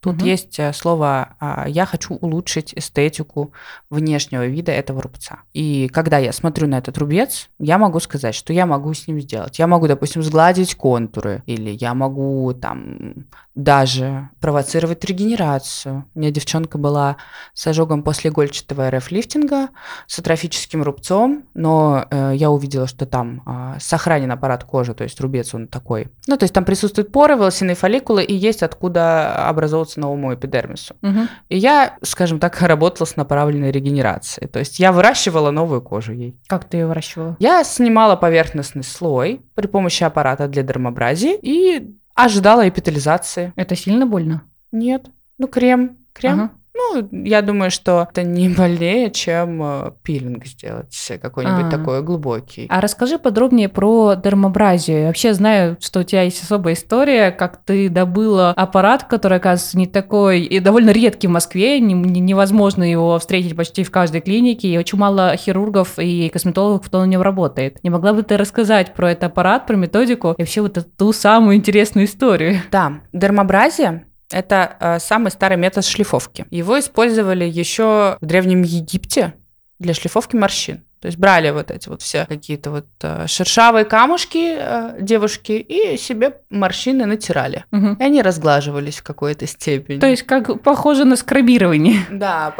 Тут 0.00 0.16
угу. 0.16 0.24
есть 0.24 0.58
э, 0.58 0.72
слово 0.72 1.36
а, 1.40 1.66
«я 1.68 1.84
хочу 1.84 2.14
улучшить 2.14 2.72
эстетику 2.74 3.52
внешнего 3.90 4.46
вида 4.46 4.72
этого 4.72 5.02
рубца». 5.02 5.40
И 5.52 5.88
когда 5.88 6.16
я 6.18 6.32
смотрю 6.32 6.68
на 6.68 6.78
этот 6.78 6.96
рубец, 6.96 7.50
я 7.58 7.76
могу 7.76 8.00
сказать, 8.00 8.34
что 8.34 8.52
я 8.52 8.64
могу 8.64 8.94
с 8.94 9.06
ним 9.06 9.20
сделать. 9.20 9.58
Я 9.58 9.66
могу, 9.66 9.86
допустим, 9.86 10.22
сгладить 10.22 10.74
контуры, 10.74 11.42
или 11.46 11.70
я 11.70 11.92
могу 11.94 12.54
там 12.54 13.26
даже 13.54 14.30
провоцировать 14.40 15.04
регенерацию. 15.04 16.06
У 16.14 16.18
меня 16.18 16.30
девчонка 16.30 16.78
была 16.78 17.16
с 17.52 17.66
ожогом 17.66 18.02
после 18.02 18.30
игольчатого 18.30 18.90
РФ-лифтинга, 18.90 19.68
с 20.06 20.18
атрофическим 20.18 20.82
рубцом, 20.82 21.44
но 21.54 22.06
э, 22.10 22.32
я 22.36 22.50
увидела, 22.50 22.86
что 22.86 23.06
там 23.06 23.42
э, 23.44 23.78
сохранен 23.80 24.30
аппарат 24.30 24.64
кожи, 24.64 24.94
то 24.94 25.04
есть 25.04 25.20
рубец 25.20 25.52
он 25.52 25.66
такой. 25.66 26.08
Ну, 26.26 26.36
то 26.36 26.44
есть 26.44 26.54
там 26.54 26.64
присутствуют 26.64 27.12
поры, 27.12 27.36
волосяные 27.36 27.74
фолликулы, 27.74 28.22
и 28.22 28.34
есть 28.34 28.62
откуда 28.62 29.48
образовываться 29.48 29.89
новому 29.96 30.34
эпидермису. 30.34 30.94
Угу. 31.02 31.20
И 31.48 31.56
я, 31.56 31.96
скажем 32.02 32.38
так, 32.38 32.60
работала 32.60 33.06
с 33.06 33.16
направленной 33.16 33.70
регенерацией. 33.70 34.48
То 34.48 34.58
есть 34.58 34.78
я 34.78 34.92
выращивала 34.92 35.50
новую 35.50 35.82
кожу 35.82 36.12
ей. 36.12 36.38
Как 36.46 36.64
ты 36.64 36.78
ее 36.78 36.86
выращивала? 36.86 37.36
Я 37.38 37.64
снимала 37.64 38.16
поверхностный 38.16 38.84
слой 38.84 39.42
при 39.54 39.66
помощи 39.66 40.04
аппарата 40.04 40.48
для 40.48 40.62
дермобразии 40.62 41.38
и 41.40 41.96
ожидала 42.14 42.68
эпитализации. 42.68 43.52
Это 43.56 43.76
сильно 43.76 44.06
больно? 44.06 44.42
Нет. 44.72 45.06
Ну, 45.38 45.48
крем. 45.48 45.98
Крем. 46.12 46.32
Ага. 46.32 46.50
Ну, 46.92 47.08
я 47.24 47.42
думаю, 47.42 47.70
что 47.70 48.08
это 48.10 48.22
не 48.22 48.48
больнее, 48.48 49.10
чем 49.10 49.62
э, 49.62 49.92
пилинг 50.02 50.46
сделать 50.46 51.12
какой-нибудь 51.20 51.66
а. 51.66 51.70
такой 51.70 52.02
глубокий. 52.02 52.66
А 52.68 52.80
расскажи 52.80 53.18
подробнее 53.18 53.68
про 53.68 54.14
дермобразию. 54.14 55.00
Я 55.00 55.06
вообще 55.06 55.34
знаю, 55.34 55.76
что 55.80 56.00
у 56.00 56.02
тебя 56.02 56.22
есть 56.22 56.42
особая 56.42 56.74
история, 56.74 57.30
как 57.30 57.58
ты 57.64 57.88
добыла 57.88 58.50
аппарат, 58.50 59.04
который, 59.04 59.38
оказывается, 59.38 59.78
не 59.78 59.86
такой 59.86 60.42
и 60.42 60.60
довольно 60.60 60.90
редкий 60.90 61.28
в 61.28 61.30
Москве, 61.30 61.80
не, 61.80 61.94
невозможно 61.94 62.82
его 62.82 63.18
встретить 63.18 63.56
почти 63.56 63.84
в 63.84 63.90
каждой 63.90 64.20
клинике, 64.20 64.68
и 64.68 64.78
очень 64.78 64.98
мало 64.98 65.36
хирургов 65.36 65.98
и 65.98 66.28
косметологов, 66.28 66.86
кто 66.86 67.00
на 67.00 67.06
нем 67.06 67.22
работает. 67.22 67.82
Не 67.82 67.90
могла 67.90 68.12
бы 68.12 68.22
ты 68.22 68.36
рассказать 68.36 68.94
про 68.94 69.12
этот 69.12 69.24
аппарат, 69.24 69.66
про 69.66 69.76
методику 69.76 70.34
и 70.36 70.42
вообще 70.42 70.60
вот 70.60 70.78
эту 70.78 70.88
ту 70.90 71.12
самую 71.12 71.56
интересную 71.56 72.06
историю? 72.06 72.60
Да, 72.70 73.00
дермобразия 73.12 74.04
это 74.30 74.76
э, 74.80 74.98
самый 74.98 75.30
старый 75.30 75.56
метод 75.56 75.84
шлифовки. 75.84 76.46
Его 76.50 76.78
использовали 76.78 77.44
еще 77.44 78.16
в 78.20 78.26
Древнем 78.26 78.62
Египте 78.62 79.34
для 79.78 79.94
шлифовки 79.94 80.36
морщин. 80.36 80.84
То 81.00 81.06
есть 81.06 81.18
брали 81.18 81.50
вот 81.50 81.70
эти 81.70 81.88
вот 81.88 82.02
все 82.02 82.26
какие-то 82.26 82.70
вот 82.70 82.86
э, 83.02 83.26
шершавые 83.26 83.86
камушки 83.86 84.54
э, 84.58 84.96
девушки 85.00 85.52
и 85.52 85.96
себе 85.96 86.36
морщины 86.50 87.06
натирали. 87.06 87.64
Угу. 87.72 87.96
И 87.98 88.02
они 88.02 88.20
разглаживались 88.20 88.98
в 88.98 89.02
какой-то 89.02 89.46
степени. 89.46 89.98
То 89.98 90.06
есть 90.06 90.24
как 90.24 90.62
похоже 90.62 91.06
на 91.06 91.16
скрабирование. 91.16 92.00
Да. 92.10 92.54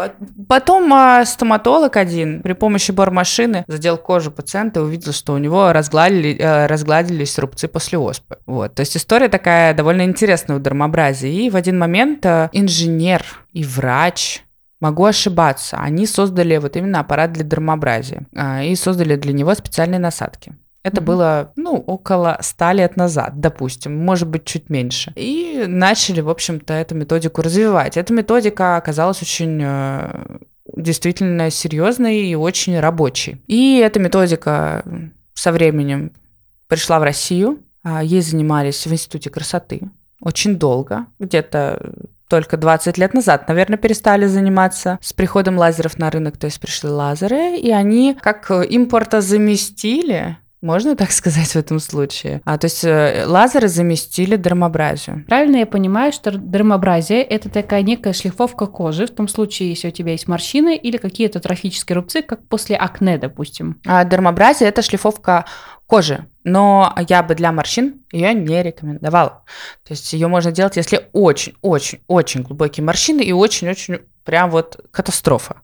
Потом 0.49 0.93
э, 0.95 1.25
стоматолог 1.27 1.99
один 1.99 2.41
при 2.41 2.55
помощи 2.55 2.93
бормашины 2.93 3.65
задел 3.67 3.99
кожу 3.99 4.31
пациента 4.31 4.81
и 4.81 4.83
увидел, 4.85 5.13
что 5.13 5.35
у 5.35 5.39
него 5.39 5.73
разгладили, 5.73 6.39
э, 6.39 6.67
разгладились 6.67 7.39
рубцы 7.39 7.69
после 7.69 7.99
оспы. 7.99 8.39
Вот. 8.47 8.75
То 8.75 8.81
есть 8.81 8.97
история 8.97 9.29
такая 9.29 9.75
довольно 9.75 10.03
интересная 10.03 10.57
у 10.57 10.61
дермобразии. 10.61 11.45
И 11.45 11.51
в 11.51 11.57
один 11.57 11.79
момент 11.79 12.25
э, 12.25 12.49
инженер 12.53 13.23
и 13.53 13.65
врач 13.65 14.45
Могу 14.80 15.04
ошибаться. 15.04 15.76
Они 15.76 16.06
создали 16.06 16.56
вот 16.56 16.76
именно 16.76 17.00
аппарат 17.00 17.32
для 17.32 17.45
дермобразия 17.45 18.26
а, 18.34 18.62
и 18.62 18.75
создали 18.75 19.16
для 19.16 19.32
него 19.32 19.54
специальные 19.54 19.99
насадки. 19.99 20.54
Это 20.82 21.00
mm-hmm. 21.00 21.04
было, 21.04 21.52
ну, 21.56 21.76
около 21.76 22.38
100 22.40 22.73
лет 22.73 22.97
назад, 22.97 23.38
допустим, 23.38 23.97
может 24.02 24.28
быть, 24.28 24.47
чуть 24.47 24.71
меньше. 24.71 25.12
И 25.14 25.64
начали, 25.66 26.23
в 26.23 26.30
общем-то, 26.30 26.73
эту 26.73 26.95
методику 26.95 27.43
развивать. 27.43 27.99
Эта 27.99 28.14
методика 28.14 28.76
оказалась 28.76 29.21
очень 29.21 29.60
э, 29.62 30.38
действительно 30.75 31.50
серьезной 31.50 32.21
и 32.21 32.34
очень 32.34 32.80
рабочей. 32.80 33.43
И 33.47 33.76
эта 33.76 34.00
методика 34.00 34.82
со 35.34 35.52
временем 35.52 36.12
пришла 36.66 36.99
в 36.99 37.02
Россию. 37.02 37.58
А, 37.82 38.02
ей 38.02 38.23
занимались 38.23 38.86
в 38.86 38.93
Институте 38.93 39.28
красоты 39.28 39.82
очень 40.21 40.56
долго, 40.56 41.06
где-то 41.19 41.93
только 42.30 42.56
20 42.56 42.97
лет 42.97 43.12
назад, 43.12 43.47
наверное, 43.49 43.76
перестали 43.76 44.26
заниматься 44.26 44.99
с 45.02 45.12
приходом 45.12 45.58
лазеров 45.58 45.99
на 45.99 46.10
рынок, 46.10 46.38
то 46.38 46.47
есть 46.47 46.60
пришли 46.60 46.88
лазеры, 46.88 47.58
и 47.58 47.71
они 47.71 48.16
как 48.23 48.50
импорта 48.50 49.21
заместили 49.21 50.38
можно 50.62 50.95
так 50.95 51.10
сказать 51.12 51.49
в 51.49 51.56
этом 51.56 51.78
случае? 51.80 52.43
А, 52.45 52.58
то 52.58 52.66
есть 52.66 52.84
э, 52.84 53.25
лазеры 53.26 53.69
заместили 53.69 54.36
дермобразию. 54.36 55.25
Правильно 55.26 55.56
я 55.56 55.66
понимаю, 55.66 56.12
что 56.12 56.32
дермобразия– 56.32 57.23
это 57.30 57.49
такая 57.49 57.82
некая 57.82 58.12
шлифовка 58.12 58.66
кожи, 58.66 59.06
в 59.06 59.10
том 59.10 59.28
случае, 59.28 59.71
если 59.71 59.88
у 59.88 59.90
тебя 59.90 60.12
есть 60.12 60.28
морщины 60.28 60.76
или 60.76 60.97
какие-то 60.97 61.40
трофические 61.40 61.97
рубцы, 61.97 62.23
как 62.23 62.47
после 62.47 62.76
акне, 62.76 63.19
допустим. 63.19 63.80
А 63.86 64.04
дермобразия– 64.04 64.69
это 64.69 64.82
шлифовка 64.82 65.47
кожи, 65.86 66.26
но 66.45 66.95
я 67.09 67.23
бы 67.23 67.35
для 67.35 67.53
морщин 67.53 68.03
ее 68.13 68.35
не 68.35 68.63
рекомендовала. 68.63 69.45
То 69.85 69.93
есть 69.93 70.13
ее 70.13 70.29
можно 70.29 70.53
делать, 70.53 70.76
если 70.76 71.09
очень-очень-очень 71.13 72.43
глубокие 72.43 72.85
морщины 72.85 73.21
и 73.21 73.33
очень-очень 73.33 74.00
прям 74.25 74.50
вот 74.50 74.81
катастрофа 74.91 75.63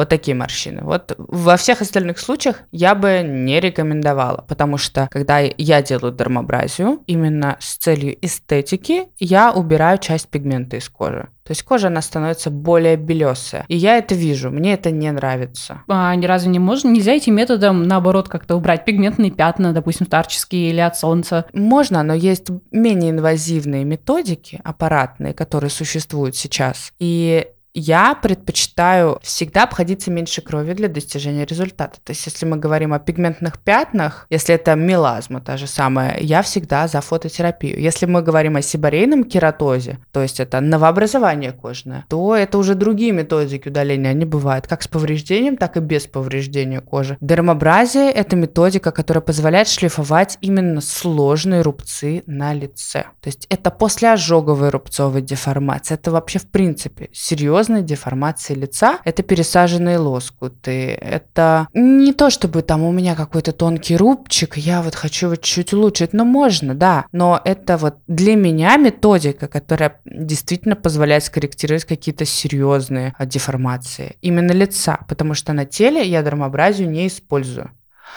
вот 0.00 0.08
такие 0.08 0.34
морщины. 0.34 0.80
Вот 0.82 1.14
во 1.18 1.58
всех 1.58 1.82
остальных 1.82 2.18
случаях 2.18 2.62
я 2.72 2.94
бы 2.94 3.20
не 3.22 3.60
рекомендовала, 3.60 4.46
потому 4.48 4.78
что 4.78 5.08
когда 5.10 5.40
я 5.40 5.82
делаю 5.82 6.14
дермобразию, 6.14 7.02
именно 7.06 7.58
с 7.60 7.76
целью 7.76 8.16
эстетики, 8.24 9.08
я 9.18 9.52
убираю 9.52 9.98
часть 9.98 10.28
пигмента 10.28 10.78
из 10.78 10.88
кожи. 10.88 11.28
То 11.44 11.52
есть 11.52 11.64
кожа, 11.64 11.88
она 11.88 12.00
становится 12.00 12.48
более 12.48 12.96
белесая. 12.96 13.64
И 13.68 13.76
я 13.76 13.98
это 13.98 14.14
вижу, 14.14 14.50
мне 14.50 14.72
это 14.74 14.90
не 14.90 15.10
нравится. 15.10 15.82
А 15.88 16.14
ни 16.14 16.24
разу 16.24 16.48
не 16.48 16.58
можно? 16.58 16.88
Нельзя 16.88 17.12
этим 17.12 17.34
методом, 17.34 17.82
наоборот, 17.82 18.28
как-то 18.28 18.56
убрать 18.56 18.86
пигментные 18.86 19.32
пятна, 19.32 19.74
допустим, 19.74 20.06
старческие 20.06 20.70
или 20.70 20.80
от 20.80 20.96
солнца? 20.96 21.44
Можно, 21.52 22.02
но 22.02 22.14
есть 22.14 22.46
менее 22.70 23.10
инвазивные 23.10 23.84
методики 23.84 24.60
аппаратные, 24.64 25.34
которые 25.34 25.70
существуют 25.70 26.36
сейчас. 26.36 26.92
И 26.98 27.48
я 27.74 28.14
предпочитаю 28.14 29.18
всегда 29.22 29.64
обходиться 29.64 30.10
меньше 30.10 30.42
крови 30.42 30.72
для 30.74 30.88
достижения 30.88 31.44
результата. 31.44 31.98
То 32.02 32.10
есть, 32.10 32.26
если 32.26 32.46
мы 32.46 32.56
говорим 32.56 32.92
о 32.92 32.98
пигментных 32.98 33.58
пятнах, 33.58 34.26
если 34.30 34.54
это 34.54 34.74
мелазма 34.74 35.40
та 35.40 35.56
же 35.56 35.66
самая, 35.66 36.18
я 36.20 36.42
всегда 36.42 36.88
за 36.88 37.00
фототерапию. 37.00 37.80
Если 37.80 38.06
мы 38.06 38.22
говорим 38.22 38.56
о 38.56 38.62
сибарейном 38.62 39.24
кератозе, 39.24 39.98
то 40.12 40.22
есть 40.22 40.40
это 40.40 40.60
новообразование 40.60 41.52
кожное, 41.52 42.04
то 42.08 42.34
это 42.34 42.58
уже 42.58 42.74
другие 42.74 43.12
методики 43.12 43.68
удаления. 43.68 44.10
Они 44.10 44.24
бывают 44.24 44.66
как 44.66 44.82
с 44.82 44.88
повреждением, 44.88 45.56
так 45.56 45.76
и 45.76 45.80
без 45.80 46.06
повреждения 46.06 46.80
кожи. 46.80 47.16
Дермобразия– 47.20 48.10
это 48.10 48.36
методика, 48.36 48.90
которая 48.90 49.22
позволяет 49.22 49.68
шлифовать 49.68 50.38
именно 50.40 50.80
сложные 50.80 51.62
рубцы 51.62 52.24
на 52.26 52.52
лице. 52.52 53.04
То 53.20 53.28
есть 53.28 53.46
это 53.48 53.70
послеожоговая 53.70 54.70
рубцовая 54.70 55.22
деформация. 55.22 55.96
Это 55.96 56.10
вообще 56.10 56.38
в 56.38 56.50
принципе 56.50 57.08
серьезно 57.12 57.59
серьезной 57.60 57.82
деформации 57.82 58.54
лица. 58.54 58.98
Это 59.04 59.22
пересаженные 59.22 59.98
лоскуты. 59.98 60.92
Это 60.92 61.68
не 61.74 62.12
то, 62.12 62.30
чтобы 62.30 62.62
там 62.62 62.82
у 62.82 62.92
меня 62.92 63.14
какой-то 63.14 63.52
тонкий 63.52 63.96
рубчик, 63.96 64.56
я 64.56 64.82
вот 64.82 64.94
хочу 64.94 65.26
его 65.26 65.36
чуть-чуть 65.36 65.74
улучшить. 65.74 66.12
Но 66.12 66.24
можно, 66.24 66.74
да. 66.74 67.04
Но 67.12 67.40
это 67.44 67.76
вот 67.76 67.96
для 68.06 68.36
меня 68.36 68.76
методика, 68.76 69.46
которая 69.46 70.00
действительно 70.04 70.76
позволяет 70.76 71.24
скорректировать 71.24 71.84
какие-то 71.84 72.24
серьезные 72.24 73.14
деформации 73.20 74.16
именно 74.22 74.52
лица. 74.52 74.98
Потому 75.08 75.34
что 75.34 75.52
на 75.52 75.64
теле 75.64 76.02
я 76.02 76.22
дермобразию 76.22 76.90
не 76.90 77.06
использую. 77.06 77.70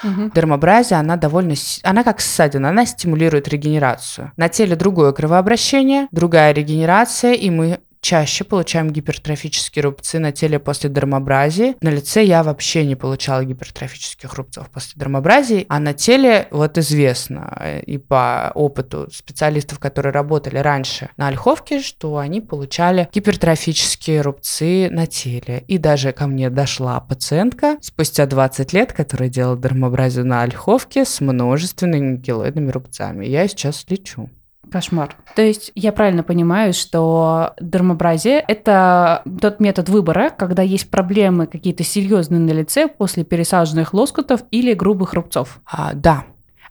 Угу. 0.03 0.31
Дермабразия, 0.35 0.99
она 0.99 1.17
довольно... 1.17 1.53
Она 1.83 2.03
как 2.03 2.21
ссадина, 2.21 2.69
она 2.69 2.85
стимулирует 2.85 3.47
регенерацию. 3.47 4.31
На 4.37 4.49
теле 4.49 4.75
другое 4.75 5.11
кровообращение, 5.11 6.07
другая 6.11 6.53
регенерация, 6.53 7.33
и 7.33 7.49
мы 7.49 7.79
чаще 8.03 8.43
получаем 8.43 8.91
гипертрофические 8.91 9.83
рубцы 9.83 10.19
на 10.19 10.31
теле 10.31 10.59
после 10.59 10.89
дермабразии. 10.89 11.75
На 11.81 11.89
лице 11.89 12.23
я 12.23 12.43
вообще 12.43 12.85
не 12.85 12.95
получала 12.95 13.43
гипертрофических 13.45 14.33
рубцов 14.33 14.69
после 14.69 14.91
дермабразии, 14.95 15.65
а 15.69 15.79
на 15.79 15.93
теле 15.93 16.47
вот 16.51 16.77
известно 16.77 17.57
э, 17.59 17.81
и 17.81 17.97
по 17.97 18.51
опыту 18.53 19.07
специалистов, 19.11 19.79
которые 19.79 20.11
работали 20.11 20.57
раньше 20.57 21.09
на 21.15 21.29
ольховке, 21.29 21.81
что 21.81 22.17
они 22.17 22.41
получали 22.41 23.09
гипертрофические 23.11 24.21
рубцы 24.21 24.89
на 24.91 25.07
теле. 25.07 25.63
И 25.67 25.77
даже 25.77 26.11
ко 26.11 26.27
мне 26.27 26.49
дошла 26.49 26.99
пациентка 26.99 27.77
спустя 27.81 28.25
20 28.25 28.73
лет, 28.73 28.91
которая 28.91 29.29
делала 29.29 29.57
дермабразию 29.57 30.25
на 30.25 30.43
ольховке 30.43 31.05
с 31.05 31.21
множественными 31.21 32.17
гелоидными 32.17 32.69
рубцами. 32.69 33.25
Я 33.25 33.47
сейчас 33.47 33.85
лечу. 33.87 34.29
Кошмар. 34.73 35.15
То 35.35 35.43
есть 35.43 35.71
я 35.75 35.93
правильно 35.93 36.23
понимаю, 36.23 36.73
что 36.73 37.53
дермобразия– 37.61 38.43
это 38.47 39.21
тот 39.39 39.59
метод 39.59 39.87
выбора, 39.87 40.31
когда 40.35 40.63
есть 40.63 40.89
проблемы 40.89 41.45
какие-то 41.45 41.83
серьезные 41.83 42.39
на 42.39 42.49
лице 42.49 42.87
после 42.87 43.23
пересаженных 43.23 43.93
лоскутов 43.93 44.41
или 44.49 44.73
грубых 44.73 45.13
рубцов? 45.13 45.61
А, 45.65 45.93
да. 45.93 46.25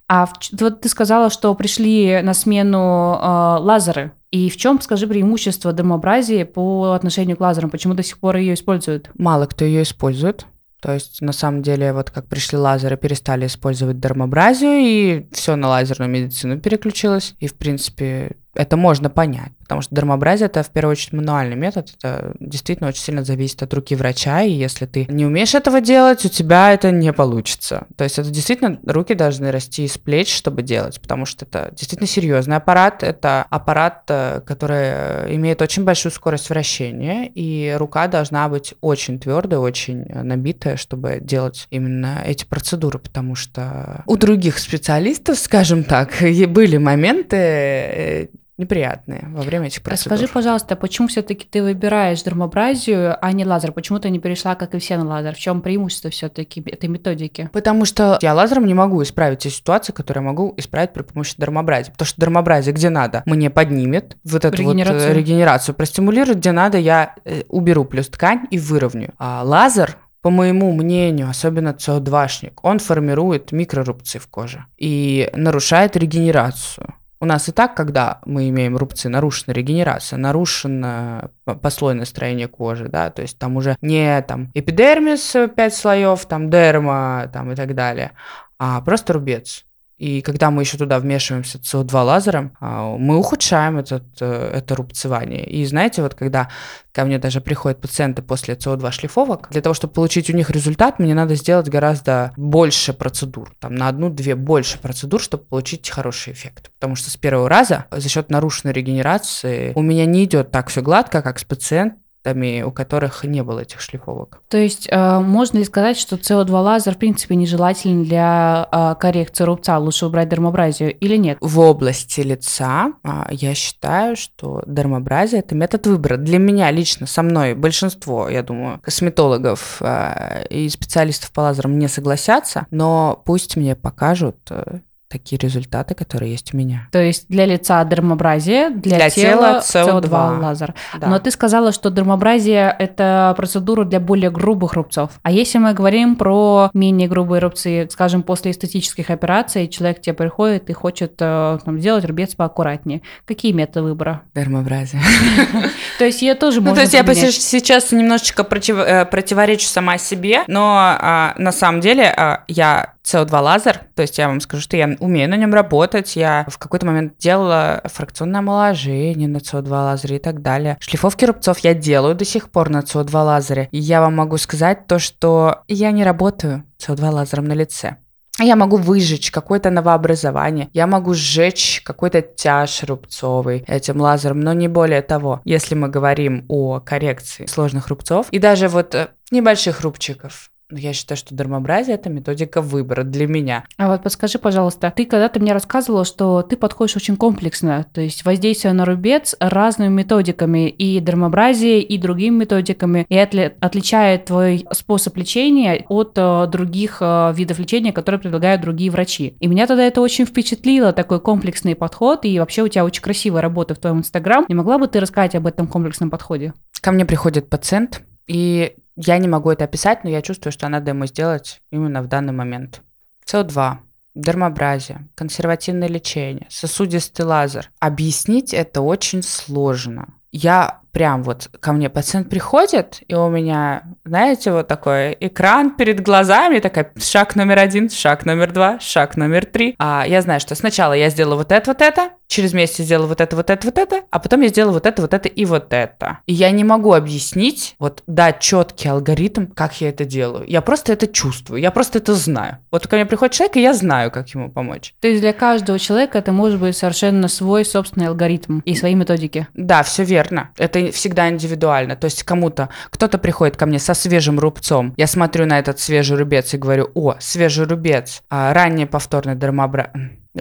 А 0.09 0.29
вот 0.59 0.81
ты 0.81 0.89
сказала, 0.89 1.31
что 1.31 1.55
пришли 1.55 2.21
на 2.23 2.35
смену 2.35 3.19
э, 3.23 3.57
лазеры. 3.61 4.13
И 4.33 4.51
в 4.51 4.57
чем, 4.57 4.81
скажи, 4.81 5.07
преимущество 5.07 5.73
дермобразии 5.73 6.43
по 6.43 6.93
отношению 6.93 7.37
к 7.37 7.41
лазерам? 7.41 7.71
Почему 7.71 7.95
до 7.95 8.03
сих 8.03 8.19
пор 8.19 8.37
ее 8.37 8.55
используют? 8.55 9.11
Мало 9.15 9.47
кто 9.47 9.65
ее 9.65 9.83
использует. 9.83 10.47
То 10.83 10.93
есть, 10.93 11.23
на 11.23 11.33
самом 11.33 11.63
деле, 11.63 11.93
вот 11.93 12.11
как 12.11 12.27
пришли 12.27 12.59
лазеры, 12.59 12.97
перестали 12.97 13.47
использовать 13.47 14.01
дермобразию, 14.01 14.81
и 14.81 15.27
все 15.33 15.55
на 15.55 15.69
лазерную 15.69 16.11
медицину 16.11 16.59
переключилось. 16.59 17.37
И, 17.39 17.47
в 17.47 17.55
принципе, 17.55 18.33
это 18.55 18.77
можно 18.77 19.09
понять, 19.09 19.53
потому 19.63 19.83
что 19.83 19.95
дермобразия 19.95 20.47
это 20.47 20.63
в 20.63 20.71
первую 20.71 20.93
очередь 20.93 21.13
мануальный 21.13 21.57
метод, 21.57 21.93
это 21.99 22.35
действительно 22.41 22.89
очень 22.89 23.03
сильно 23.03 23.25
зависит 23.25 23.63
от 23.63 23.73
руки 23.75 23.95
врача, 23.95 24.43
и 24.43 24.53
если 24.53 24.87
ты 24.87 25.07
не 25.09 25.25
умеешь 25.25 25.55
этого 25.55 25.81
делать, 25.81 26.25
у 26.25 26.29
тебя 26.29 26.73
это 26.73 26.91
не 26.91 27.13
получится. 27.13 27.87
То 27.97 28.05
есть 28.05 28.19
это 28.19 28.31
действительно 28.31 28.79
руки 28.87 29.15
должны 29.15 29.51
расти 29.51 29.85
из 29.85 29.99
плеч, 29.99 30.35
чтобы 30.35 30.63
делать, 30.63 31.01
потому 31.01 31.27
что 31.27 31.45
это 31.45 31.71
действительно 31.71 32.09
серьезный 32.09 32.57
аппарат, 32.57 33.03
это 33.03 33.47
аппарат, 33.49 34.05
э, 34.09 34.41
который 34.45 35.35
имеет 35.37 35.63
очень 35.63 35.85
большую 35.85 36.13
скорость 36.13 36.51
вращения, 36.51 37.31
и 37.35 37.75
рука 37.79 38.09
должна 38.09 38.49
быть 38.49 38.75
очень 38.81 39.19
твердая, 39.19 39.61
очень 39.61 40.05
набитая, 40.05 40.77
чтобы 40.77 41.19
делать 41.21 41.67
именно 41.71 42.23
эти 42.25 42.45
процедуры, 42.45 42.99
потому 42.99 43.35
что 43.35 44.03
у 44.07 44.17
других 44.17 44.59
специалистов, 44.59 45.39
скажем 45.39 45.85
так, 45.85 46.13
были 46.49 46.77
моменты 46.77 47.37
э, 47.37 48.27
неприятные 48.59 49.29
во 49.29 49.43
время 49.43 49.67
этих 49.67 49.83
процедур. 49.83 50.17
Скажи, 50.17 50.33
пожалуйста, 50.33 50.77
почему 50.77 51.09
все-таки 51.09 51.47
ты 51.49 51.63
выбираешь 51.63 52.23
дермобразию, 52.23 53.17
а 53.21 53.33
не 53.33 53.45
лазер? 53.45 53.73
Почему 53.73 53.99
ты 53.99 54.11
не 54.11 54.19
перешла, 54.19 54.55
как 54.55 54.75
и 54.75 54.79
все, 54.79 54.97
на 54.99 55.07
лазер? 55.07 55.35
В 55.35 55.39
чем 55.39 55.63
преимущество 55.63 56.11
все-таки 56.11 56.61
этой 56.61 56.89
методики? 56.89 57.49
Потому 57.53 57.85
что 57.85 58.19
я 58.21 58.35
лазером 58.35 58.67
не 58.67 58.75
могу 58.75 59.03
исправить 59.03 59.41
те 59.41 59.51
ситуации, 59.51 59.93
которые 59.93 60.23
я 60.23 60.29
могу 60.29 60.55
исправить 60.57 60.93
при 60.93 61.03
помощи 61.03 61.35
дермобразии. 61.39 61.91
Потому 61.91 62.07
что 62.07 62.21
дермобразия, 62.21 62.73
где 62.73 62.91
надо, 62.91 63.23
мне 63.27 63.51
поднимет 63.51 64.17
вот 64.25 64.45
эту 64.45 64.57
регенерацию. 64.57 65.09
вот 65.09 65.17
регенерацию, 65.17 65.75
простимулирует, 65.75 66.39
где 66.39 66.53
надо, 66.53 66.79
я 66.79 67.15
э, 67.25 67.43
уберу 67.49 67.85
плюс 67.85 68.09
ткань 68.09 68.47
и 68.51 68.59
выровню. 68.59 69.15
А 69.19 69.43
лазер 69.45 69.97
по 70.23 70.31
моему 70.31 70.73
мнению, 70.73 71.29
особенно 71.29 71.71
СО2-шник, 71.71 72.61
он 72.63 72.79
формирует 72.79 73.51
микрорубцы 73.51 74.21
в 74.21 74.29
коже 74.29 74.67
и 74.79 75.29
нарушает 75.35 75.97
регенерацию. 75.97 76.95
У 77.23 77.25
нас 77.25 77.49
и 77.49 77.53
так, 77.53 77.77
когда 77.77 78.19
мы 78.25 78.49
имеем 78.49 78.77
рубцы, 78.77 79.09
нарушена 79.09 79.53
регенерация, 79.55 80.17
нарушено 80.17 81.31
послойное 81.45 82.05
строение 82.05 82.49
кожи, 82.49 82.89
да, 82.89 83.11
то 83.11 83.23
есть 83.23 83.39
там 83.39 83.57
уже 83.57 83.77
не 83.81 84.21
там 84.23 84.51
эпидермис 84.55 85.37
5 85.55 85.73
слоев, 85.73 86.27
там 86.27 86.51
дерма, 86.51 87.31
там 87.33 87.53
и 87.53 87.55
так 87.55 87.77
далее, 87.77 88.11
а 88.59 88.81
просто 88.81 89.13
рубец. 89.13 89.65
И 89.99 90.21
когда 90.21 90.51
мы 90.51 90.63
еще 90.63 90.79
туда 90.79 90.99
вмешиваемся 90.99 91.59
СО2 91.59 92.03
лазером, 92.03 92.57
а, 92.61 92.97
мы 92.97 93.17
ухудшаем 93.17 93.79
этот, 93.79 94.05
э, 94.21 94.51
это 94.55 94.75
рубцевание. 94.75 95.49
И 95.49 95.65
знаете, 95.65 96.03
вот 96.03 96.15
когда 96.15 96.49
ко 96.93 97.05
мне 97.05 97.19
даже 97.19 97.41
приходят 97.41 97.81
пациенты 97.81 98.21
после 98.21 98.55
СО2 98.55 98.91
шлифовок, 98.91 99.49
для 99.51 99.63
того, 99.63 99.75
чтобы 99.75 99.95
получить 99.95 100.29
у 100.29 100.33
них 100.33 100.51
результат, 100.51 100.99
мне 100.99 101.15
надо 101.15 101.37
сделать 101.37 101.69
гораздо 101.69 102.33
больше 102.37 102.93
процедур, 102.93 103.55
там 103.61 103.75
на 103.75 103.89
одну-две 103.89 104.35
больше 104.35 104.79
процедур, 104.79 105.21
чтобы 105.21 105.45
получить 105.45 105.89
хороший 105.89 106.33
эффект. 106.33 106.73
Потому 106.75 106.97
что 106.97 107.11
с 107.11 107.17
первого 107.17 107.49
раза 107.49 107.87
за 107.91 108.09
счет 108.09 108.29
нарушенной 108.29 108.73
регенерации 108.73 109.73
у 109.75 109.83
меня 109.83 110.05
не 110.07 110.25
идет 110.25 110.51
так 110.51 110.69
все 110.69 110.83
гладко, 110.83 111.23
как 111.23 111.39
с 111.39 111.45
пациентом, 111.45 112.03
у 112.25 112.71
которых 112.71 113.25
не 113.25 113.43
было 113.43 113.61
этих 113.61 113.81
шлифовок. 113.81 114.43
То 114.49 114.57
есть 114.57 114.89
э, 114.91 115.19
можно 115.21 115.59
ли 115.59 115.65
сказать, 115.65 115.97
что 115.97 116.17
СО2 116.17 116.51
лазер 116.51 116.95
в 116.95 116.99
принципе 116.99 117.35
нежелателен 117.35 118.05
для 118.05 118.69
э, 118.71 118.95
коррекции 119.01 119.45
рубца, 119.45 119.79
лучше 119.79 120.07
убрать 120.07 120.29
дермобразию 120.29 120.97
или 120.97 121.17
нет? 121.17 121.39
В 121.41 121.59
области 121.61 122.21
лица 122.21 122.93
э, 123.03 123.25
я 123.31 123.55
считаю, 123.55 124.17
что 124.17 124.63
дермобразия 124.67 125.41
это 125.41 125.55
метод 125.55 125.87
выбора. 125.87 126.17
Для 126.17 126.39
меня 126.39 126.71
лично, 126.71 127.07
со 127.07 127.23
мной 127.23 127.55
большинство, 127.55 128.29
я 128.29 128.43
думаю, 128.43 128.81
косметологов 128.81 129.79
э, 129.81 130.47
и 130.49 130.69
специалистов 130.69 131.33
по 131.33 131.41
лазерам 131.41 131.79
не 131.79 131.89
согласятся, 131.89 132.67
но 132.71 133.21
пусть 133.25 133.57
мне 133.57 133.75
покажут 133.75 134.37
э, 134.51 134.81
такие 135.13 135.39
результаты, 135.39 135.95
которые 135.95 136.33
есть 136.33 136.55
у 136.55 136.57
меня. 136.57 136.89
То 136.91 137.01
есть 137.01 137.27
для 137.29 137.45
лица 137.45 137.85
дермобразия, 137.85 138.71
для, 138.71 138.97
для 138.97 139.11
тела, 139.11 139.61
тела 139.61 140.01
CO2, 140.01 140.03
CO2 140.03 140.41
лазер. 140.41 140.75
Да. 140.99 141.07
Но 141.07 141.19
ты 141.19 141.31
сказала, 141.31 141.73
что 141.73 141.91
дермобразия– 141.91 142.75
это 142.79 143.35
процедура 143.37 143.85
для 143.85 144.01
более 144.01 144.31
грубых 144.31 144.73
рубцов. 144.73 145.11
А 145.23 145.31
если 145.31 145.59
мы 145.59 145.75
говорим 145.75 146.17
про 146.17 146.71
менее 146.73 147.09
грубые 147.09 147.41
рубцы, 147.41 147.87
скажем, 147.91 148.23
после 148.23 148.53
эстетических 148.53 149.11
операций, 149.11 149.69
человек 149.69 149.99
к 149.99 150.01
тебе 150.01 150.15
приходит 150.15 150.71
и 150.71 150.73
хочет 150.73 151.15
э, 151.21 151.59
там, 151.65 151.79
сделать 151.79 152.05
рубец 152.07 152.35
поаккуратнее, 152.35 153.03
какие 153.27 153.53
методы 153.53 153.83
выбора? 153.83 154.23
Дермобразия. 154.35 155.01
То 155.99 156.07
есть 156.07 156.23
ее 156.23 156.35
тоже 156.35 156.61
можно 156.61 156.71
Ну, 156.71 156.77
то 156.77 156.83
есть 156.83 156.95
я 156.95 157.15
сейчас 157.15 157.93
немножечко 157.93 158.43
э, 158.43 159.05
противоречу 159.05 159.67
сама 159.67 159.99
себе, 159.99 160.43
но 160.47 160.97
а, 160.99 161.35
на 161.37 161.53
самом 161.53 161.81
деле 161.81 162.05
а, 162.17 162.45
я 162.49 162.95
CO2 163.05 163.41
лазер, 163.41 163.81
то 163.95 164.03
есть 164.03 164.19
я 164.19 164.29
вам 164.29 164.41
скажу, 164.41 164.63
что 164.63 164.77
я 164.77 164.97
умею 165.03 165.29
на 165.29 165.37
нем 165.37 165.53
работать, 165.53 166.17
я 166.17 166.47
в 166.49 166.59
какой-то 166.59 166.87
момент 166.87 167.19
делала 167.19 167.83
фракционное 167.85 168.41
омоложение 168.41 169.29
на 169.29 169.39
CO2 169.39 169.69
лазере 169.69 170.17
и 170.17 170.21
так 170.21 170.43
далее. 170.43 170.77
Шлифовки 170.81 171.25
рубцов 171.25 171.59
я 171.59 171.75
делаю 171.75 172.15
до 172.15 172.25
сих 172.25 172.51
пор 172.51 172.71
на 172.71 172.81
CO2 172.81 173.13
лазере. 173.13 173.69
И 173.73 173.79
я 173.79 174.01
вам 174.01 174.17
могу 174.17 174.37
сказать 174.39 174.87
то, 174.87 174.99
что 174.99 175.63
я 175.69 175.91
не 175.91 176.05
работаю 176.05 176.65
CO2 176.79 177.11
лазером 177.11 177.47
на 177.47 177.53
лице. 177.53 177.97
Я 178.41 178.57
могу 178.57 178.77
выжечь 178.79 179.31
какое-то 179.31 179.69
новообразование, 179.71 180.71
я 180.73 180.87
могу 180.87 181.13
сжечь 181.13 181.83
какой-то 181.85 182.23
тяж 182.23 182.83
рубцовый 182.83 183.63
этим 183.69 184.01
лазером, 184.01 184.41
но 184.41 184.55
не 184.55 184.69
более 184.69 185.03
того. 185.03 185.43
Если 185.45 185.75
мы 185.75 185.89
говорим 185.89 186.47
о 186.49 186.81
коррекции 186.81 187.45
сложных 187.45 187.89
рубцов 187.89 188.29
и 188.31 188.39
даже 188.39 188.69
вот 188.69 188.95
э, 188.95 189.09
небольших 189.31 189.83
рубчиков, 189.83 190.51
я 190.77 190.93
считаю, 190.93 191.17
что 191.17 191.35
дермобразия– 191.35 191.95
это 191.97 192.11
методика 192.11 192.61
выбора 192.61 193.05
для 193.05 193.27
меня. 193.27 193.65
А 193.77 193.89
вот 193.89 194.03
подскажи, 194.03 194.39
пожалуйста, 194.39 194.93
ты 194.95 195.05
когда-то 195.07 195.41
мне 195.41 195.53
рассказывала, 195.53 196.05
что 196.05 196.43
ты 196.43 196.57
подходишь 196.57 196.97
очень 196.97 197.17
комплексно, 197.17 197.87
то 197.93 198.01
есть 198.01 198.25
воздействие 198.25 198.73
на 198.73 198.85
рубец 198.85 199.35
разными 199.41 199.93
методиками, 199.93 200.69
и 200.69 201.01
дермобразией, 201.01 201.81
и 201.81 201.99
другими 201.99 202.41
методиками, 202.41 203.07
и 203.09 203.15
отли- 203.15 203.55
отличает 203.61 204.27
твой 204.27 204.67
способ 204.73 205.17
лечения 205.17 205.85
от 205.89 206.13
э, 206.17 206.47
других 206.47 206.99
э, 207.01 207.33
видов 207.35 207.59
лечения, 207.59 207.93
которые 207.93 208.21
предлагают 208.21 208.63
другие 208.63 208.91
врачи. 208.91 209.37
И 209.41 209.47
меня 209.47 209.67
тогда 209.67 209.85
это 209.85 210.01
очень 210.01 210.27
впечатлило, 210.27 210.93
такой 210.93 211.21
комплексный 211.21 211.75
подход, 211.75 212.25
и 212.25 212.39
вообще 212.39 212.63
у 212.63 212.69
тебя 212.69 212.85
очень 212.85 213.03
красивая 213.03 213.43
работа 213.43 213.75
в 213.75 213.79
твоем 213.79 213.99
Инстаграм. 213.99 214.45
Не 214.49 214.55
могла 214.55 214.79
бы 214.79 214.89
ты 214.89 215.01
рассказать 215.01 215.35
об 215.35 215.47
этом 215.47 215.67
комплексном 215.67 216.11
подходе? 216.11 216.55
Ко 216.81 216.93
мне 216.93 217.05
приходит 217.05 217.49
пациент, 217.49 218.03
и 218.27 218.75
я 218.97 219.19
не 219.19 219.29
могу 219.29 219.51
это 219.51 219.65
описать, 219.65 220.05
но 220.05 220.11
я 220.11 220.23
чувствую, 220.23 220.53
что 220.53 220.69
надо 220.69 220.91
ему 220.91 221.07
сделать 221.07 221.61
именно 221.71 222.03
в 222.03 222.09
данный 222.09 222.33
момент. 222.33 222.83
СО2, 223.27 223.77
дермобразия, 224.15 225.09
консервативное 225.15 225.89
лечение, 225.89 226.47
сосудистый 226.51 227.25
лазер. 227.25 227.71
Объяснить 227.81 228.53
это 228.53 228.81
очень 228.81 229.23
сложно. 229.23 230.15
Я 230.31 230.81
прям 230.93 231.23
вот 231.23 231.49
ко 231.61 231.73
мне 231.73 231.91
пациент 231.91 232.31
приходит, 232.31 233.03
и 233.07 233.15
у 233.15 233.29
меня, 233.29 233.83
знаете, 234.05 234.53
вот 234.53 234.69
такой 234.69 235.17
экран 235.21 235.75
перед 235.75 236.01
глазами, 236.01 236.59
такая 236.59 236.93
шаг 236.99 237.35
номер 237.35 237.59
один, 237.59 237.91
шаг 237.91 238.25
номер 238.25 238.53
два, 238.53 238.79
шаг 238.81 239.17
номер 239.17 239.47
три. 239.47 239.75
А 239.79 240.05
я 240.07 240.23
знаю, 240.23 240.41
что 240.41 240.55
сначала 240.55 240.93
я 240.93 241.11
сделаю 241.11 241.39
вот 241.39 241.53
это, 241.53 241.71
вот 241.71 241.81
это, 241.81 242.11
через 242.33 242.53
месяц 242.55 242.79
я 242.81 242.85
сделала 242.87 243.07
вот 243.07 243.21
это, 243.21 243.37
вот 243.37 243.51
это, 243.51 243.67
вот 243.67 243.79
это, 243.79 244.03
а 244.11 244.19
потом 244.19 244.41
я 244.41 244.49
сделала 244.49 244.73
вот 244.73 244.87
это, 244.87 245.03
вот 245.03 245.15
это 245.15 245.29
и 245.29 245.45
вот 245.45 245.73
это. 245.73 246.19
И 246.27 246.33
я 246.33 246.51
не 246.51 246.65
могу 246.65 246.95
объяснить, 246.95 247.77
вот, 247.79 248.03
да, 248.07 248.33
четкий 248.33 248.89
алгоритм, 248.89 249.47
как 249.47 249.81
я 249.81 249.91
это 249.91 250.05
делаю. 250.05 250.45
Я 250.49 250.63
просто 250.63 250.93
это 250.95 251.07
чувствую, 251.07 251.61
я 251.61 251.71
просто 251.71 251.99
это 251.99 252.15
знаю. 252.15 252.59
Вот 252.71 252.87
ко 252.87 252.97
мне 252.97 253.07
приходит 253.07 253.35
человек, 253.35 253.57
и 253.57 253.63
я 253.63 253.75
знаю, 253.75 254.11
как 254.11 254.29
ему 254.31 254.51
помочь. 254.51 254.95
То 255.01 255.09
есть 255.09 255.21
для 255.21 255.33
каждого 255.33 255.79
человека 255.79 256.19
это 256.19 256.33
может 256.33 256.59
быть 256.59 256.77
совершенно 256.77 257.29
свой 257.29 257.65
собственный 257.65 258.09
алгоритм 258.09 258.61
и 258.61 258.75
свои 258.75 258.95
методики. 258.95 259.47
Да, 259.55 259.83
все 259.83 260.03
верно. 260.03 260.51
Это 260.57 260.91
всегда 260.91 261.29
индивидуально. 261.29 261.97
То 261.97 262.07
есть 262.07 262.23
кому-то, 262.23 262.71
кто-то 262.91 263.19
приходит 263.19 263.57
ко 263.57 263.67
мне 263.67 263.79
со 263.79 263.93
свежим 263.93 264.39
рубцом, 264.39 264.95
я 264.97 265.07
смотрю 265.07 265.45
на 265.45 265.59
этот 265.59 265.79
свежий 265.79 266.17
рубец 266.17 266.55
и 266.55 266.57
говорю, 266.57 266.91
о, 266.95 267.17
свежий 267.19 267.67
рубец, 267.67 268.23
а, 268.31 268.55
ранее 268.55 268.87
повторный 268.87 269.37
дермобра 269.37 269.93